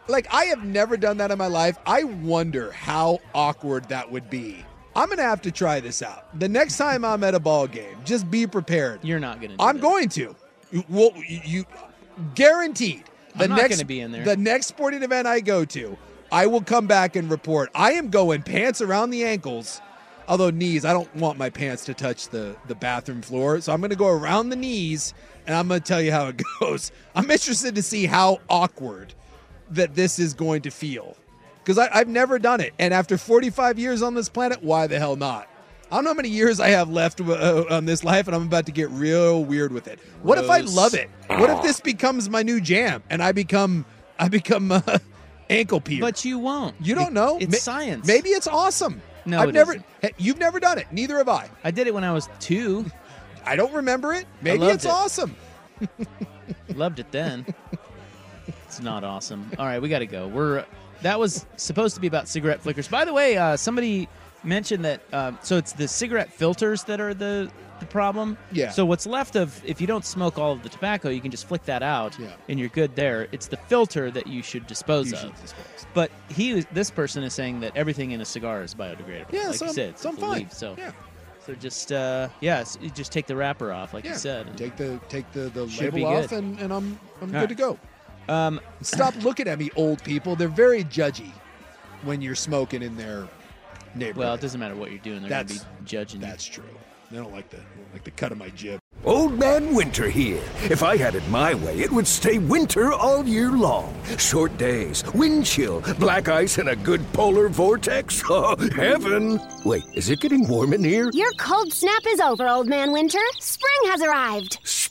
like. 0.07 0.27
I 0.33 0.45
have 0.45 0.63
never 0.63 0.97
done 0.97 1.17
that 1.17 1.31
in 1.31 1.37
my 1.37 1.47
life. 1.47 1.77
I 1.85 2.03
wonder 2.03 2.71
how 2.71 3.19
awkward 3.33 3.89
that 3.89 4.11
would 4.11 4.29
be. 4.29 4.65
I'm 4.95 5.07
going 5.07 5.17
to 5.17 5.23
have 5.23 5.41
to 5.41 5.51
try 5.51 5.81
this 5.81 6.01
out. 6.01 6.39
The 6.39 6.47
next 6.47 6.77
time 6.77 7.03
I'm 7.03 7.23
at 7.23 7.35
a 7.35 7.39
ball 7.39 7.67
game, 7.67 7.97
just 8.05 8.31
be 8.31 8.47
prepared. 8.47 9.01
You're 9.03 9.19
not 9.19 9.41
going 9.41 9.57
to. 9.57 9.63
I'm 9.63 9.77
going 9.79 10.09
to. 10.09 10.35
Well, 10.89 11.11
you 11.27 11.65
guaranteed. 12.33 13.03
The 13.37 13.45
I'm 13.45 13.49
not 13.51 13.57
next, 13.57 13.83
be 13.83 13.99
in 13.99 14.11
there. 14.11 14.23
The 14.23 14.37
next 14.37 14.67
sporting 14.67 15.03
event 15.03 15.27
I 15.27 15.39
go 15.41 15.65
to, 15.65 15.97
I 16.31 16.47
will 16.47 16.61
come 16.61 16.87
back 16.87 17.15
and 17.15 17.29
report. 17.29 17.69
I 17.75 17.93
am 17.93 18.09
going 18.09 18.43
pants 18.43 18.81
around 18.81 19.09
the 19.09 19.25
ankles, 19.25 19.81
although 20.27 20.49
knees. 20.49 20.85
I 20.85 20.93
don't 20.93 21.13
want 21.15 21.37
my 21.37 21.49
pants 21.49 21.85
to 21.85 21.93
touch 21.93 22.29
the 22.29 22.55
the 22.67 22.75
bathroom 22.75 23.21
floor, 23.21 23.59
so 23.61 23.73
I'm 23.73 23.81
going 23.81 23.89
to 23.89 23.95
go 23.95 24.07
around 24.07 24.49
the 24.49 24.55
knees, 24.55 25.13
and 25.45 25.55
I'm 25.55 25.67
going 25.67 25.81
to 25.81 25.85
tell 25.85 26.01
you 26.01 26.11
how 26.11 26.27
it 26.27 26.41
goes. 26.59 26.91
I'm 27.13 27.29
interested 27.29 27.75
to 27.75 27.83
see 27.83 28.05
how 28.05 28.39
awkward 28.49 29.13
that 29.71 29.95
this 29.95 30.19
is 30.19 30.33
going 30.33 30.61
to 30.63 30.69
feel, 30.71 31.17
because 31.63 31.77
I've 31.77 32.07
never 32.07 32.39
done 32.39 32.61
it, 32.61 32.73
and 32.79 32.93
after 32.93 33.17
45 33.17 33.79
years 33.79 34.01
on 34.01 34.13
this 34.13 34.29
planet, 34.29 34.63
why 34.63 34.87
the 34.87 34.99
hell 34.99 35.15
not? 35.15 35.49
I 35.91 35.95
don't 35.95 36.03
know 36.03 36.09
how 36.11 36.15
many 36.15 36.29
years 36.29 36.59
I 36.59 36.69
have 36.69 36.89
left 36.89 37.21
uh, 37.21 37.65
on 37.69 37.85
this 37.85 38.03
life, 38.03 38.27
and 38.27 38.35
I'm 38.35 38.43
about 38.43 38.65
to 38.65 38.71
get 38.71 38.89
real 38.89 39.43
weird 39.43 39.71
with 39.71 39.87
it. 39.87 39.99
What 40.23 40.37
if 40.37 40.49
I 40.49 40.61
love 40.61 40.93
it? 40.93 41.09
What 41.27 41.49
if 41.49 41.61
this 41.61 41.79
becomes 41.79 42.29
my 42.29 42.43
new 42.43 42.59
jam, 42.59 43.03
and 43.09 43.21
I 43.21 43.31
become 43.31 43.85
I 44.17 44.27
become 44.27 44.71
uh, 44.71 44.81
ankle 45.49 45.79
peer? 45.79 46.01
But 46.01 46.25
you 46.25 46.39
won't. 46.39 46.75
you 46.81 46.95
don't 46.95 47.13
know. 47.13 47.37
It's 47.39 47.51
Ma- 47.51 47.57
science. 47.57 48.07
Maybe 48.07 48.29
it's 48.29 48.47
awesome. 48.47 49.01
No, 49.25 49.39
I've 49.39 49.49
it 49.49 49.53
never. 49.53 49.75
Hey, 50.01 50.11
you've 50.17 50.39
never 50.39 50.59
done 50.59 50.77
it. 50.77 50.87
Neither 50.91 51.17
have 51.17 51.29
I. 51.29 51.49
I 51.63 51.71
did 51.71 51.87
it 51.87 51.93
when 51.93 52.03
I 52.03 52.11
was 52.11 52.29
two. 52.39 52.85
I 53.45 53.55
don't 53.55 53.73
remember 53.73 54.13
it. 54.13 54.25
Maybe 54.41 54.65
it's 54.65 54.85
it. 54.85 54.91
awesome. 54.91 55.35
Loved 56.75 56.99
it 56.99 57.11
then. 57.11 57.45
It's 58.47 58.79
not 58.81 59.03
awesome. 59.03 59.51
All 59.57 59.65
right, 59.65 59.81
we 59.81 59.89
got 59.89 59.99
to 59.99 60.07
go. 60.07 60.27
We're 60.27 60.65
that 61.01 61.19
was 61.19 61.45
supposed 61.57 61.95
to 61.95 62.01
be 62.01 62.07
about 62.07 62.27
cigarette 62.27 62.61
flickers. 62.61 62.87
By 62.87 63.05
the 63.05 63.13
way, 63.13 63.37
uh, 63.37 63.57
somebody 63.57 64.07
mentioned 64.45 64.85
that. 64.85 65.01
Um, 65.13 65.37
so 65.41 65.57
it's 65.57 65.73
the 65.73 65.87
cigarette 65.87 66.31
filters 66.31 66.83
that 66.85 66.99
are 67.01 67.13
the 67.13 67.51
the 67.81 67.85
problem. 67.85 68.37
Yeah. 68.53 68.69
So 68.71 68.85
what's 68.85 69.05
left 69.05 69.35
of 69.35 69.61
if 69.65 69.81
you 69.81 69.87
don't 69.87 70.05
smoke 70.05 70.37
all 70.39 70.53
of 70.53 70.63
the 70.63 70.69
tobacco, 70.69 71.09
you 71.09 71.19
can 71.19 71.29
just 71.31 71.45
flick 71.45 71.63
that 71.65 71.83
out, 71.83 72.17
Yeah. 72.17 72.29
and 72.47 72.57
you're 72.57 72.69
good 72.69 72.95
there. 72.95 73.27
It's 73.33 73.47
the 73.47 73.57
filter 73.57 74.09
that 74.11 74.27
you 74.27 74.41
should 74.41 74.65
dispose 74.65 75.07
You 75.11 75.15
of. 75.17 75.21
should 75.23 75.41
dispose. 75.41 75.85
But 75.93 76.09
he, 76.29 76.61
this 76.71 76.89
person 76.89 77.21
is 77.23 77.33
saying 77.33 77.59
that 77.59 77.75
everything 77.75 78.11
in 78.11 78.21
a 78.21 78.25
cigar 78.25 78.63
is 78.63 78.73
biodegradable. 78.73 79.33
Yeah, 79.33 79.47
like 79.47 79.55
so 79.55 79.65
you 79.65 79.73
said, 79.73 79.89
it's 79.89 80.01
so 80.03 80.09
I'm 80.09 80.15
fine. 80.17 80.49
So, 80.51 80.75
Yeah. 80.77 80.91
so 81.45 81.53
just 81.53 81.91
uh, 81.91 82.29
yeah, 82.39 82.59
s- 82.59 82.77
you 82.81 82.89
just 82.91 83.11
take 83.11 83.27
the 83.27 83.35
wrapper 83.35 83.73
off, 83.73 83.93
like 83.93 84.05
Yeah. 84.05 84.11
you 84.11 84.17
said. 84.19 84.47
and- 84.47 84.57
Take 84.57 84.77
the 84.77 84.97
take 85.09 85.29
the, 85.33 85.49
the 85.49 85.65
label 85.65 86.05
off, 86.05 86.31
and, 86.31 86.57
and 86.61 86.71
I'm 86.71 86.97
I'm 87.21 87.23
All 87.23 87.27
good 87.27 87.33
right. 87.35 87.49
to 87.49 87.55
go. 87.55 87.77
Um, 88.29 88.61
Stop 88.83 89.15
looking 89.21 89.49
at 89.49 89.59
me, 89.59 89.69
old 89.75 90.01
people. 90.05 90.37
They're 90.37 90.47
very 90.47 90.85
judgy 90.85 91.31
when 92.03 92.21
you're 92.21 92.35
smoking 92.35 92.81
in 92.81 92.95
their 92.95 93.27
neighborhood. 93.95 94.17
Well, 94.17 94.33
it 94.35 94.41
doesn't 94.41 94.59
matter 94.59 94.75
what 94.75 94.91
you're 94.91 94.99
doing; 94.99 95.21
they're 95.21 95.29
going 95.29 95.47
to 95.47 95.53
be 95.53 95.57
That's- 95.59 95.75
judging. 95.85 96.21
you. 96.21 96.27
That's 96.27 96.45
true. 96.45 96.63
They 97.11 97.17
don't 97.17 97.31
like 97.33 97.49
the 97.49 97.59
like 97.93 98.03
the 98.03 98.11
cut 98.11 98.31
of 98.31 98.37
my 98.37 98.49
jib. 98.49 98.79
Old 99.03 99.37
Man 99.37 99.75
Winter 99.75 100.09
here. 100.09 100.41
If 100.63 100.81
I 100.81 100.97
had 100.97 101.13
it 101.13 101.27
my 101.29 101.53
way, 101.53 101.79
it 101.79 101.91
would 101.91 102.07
stay 102.07 102.39
winter 102.39 102.91
all 102.91 103.23
year 103.23 103.51
long. 103.51 103.93
Short 104.17 104.57
days, 104.57 105.03
wind 105.13 105.45
chill, 105.45 105.81
black 105.99 106.27
ice, 106.27 106.57
and 106.57 106.69
a 106.69 106.75
good 106.75 107.01
polar 107.13 107.47
vortex. 107.47 108.23
Oh, 108.29 108.55
heaven! 108.75 109.39
Wait, 109.63 109.83
is 109.93 110.09
it 110.09 110.19
getting 110.21 110.47
warm 110.47 110.73
in 110.73 110.83
here? 110.83 111.11
Your 111.13 111.31
cold 111.37 111.71
snap 111.71 112.01
is 112.07 112.19
over, 112.19 112.47
Old 112.47 112.67
Man 112.67 112.91
Winter. 112.91 113.19
Spring 113.39 113.91
has 113.91 114.01
arrived. 114.01 114.57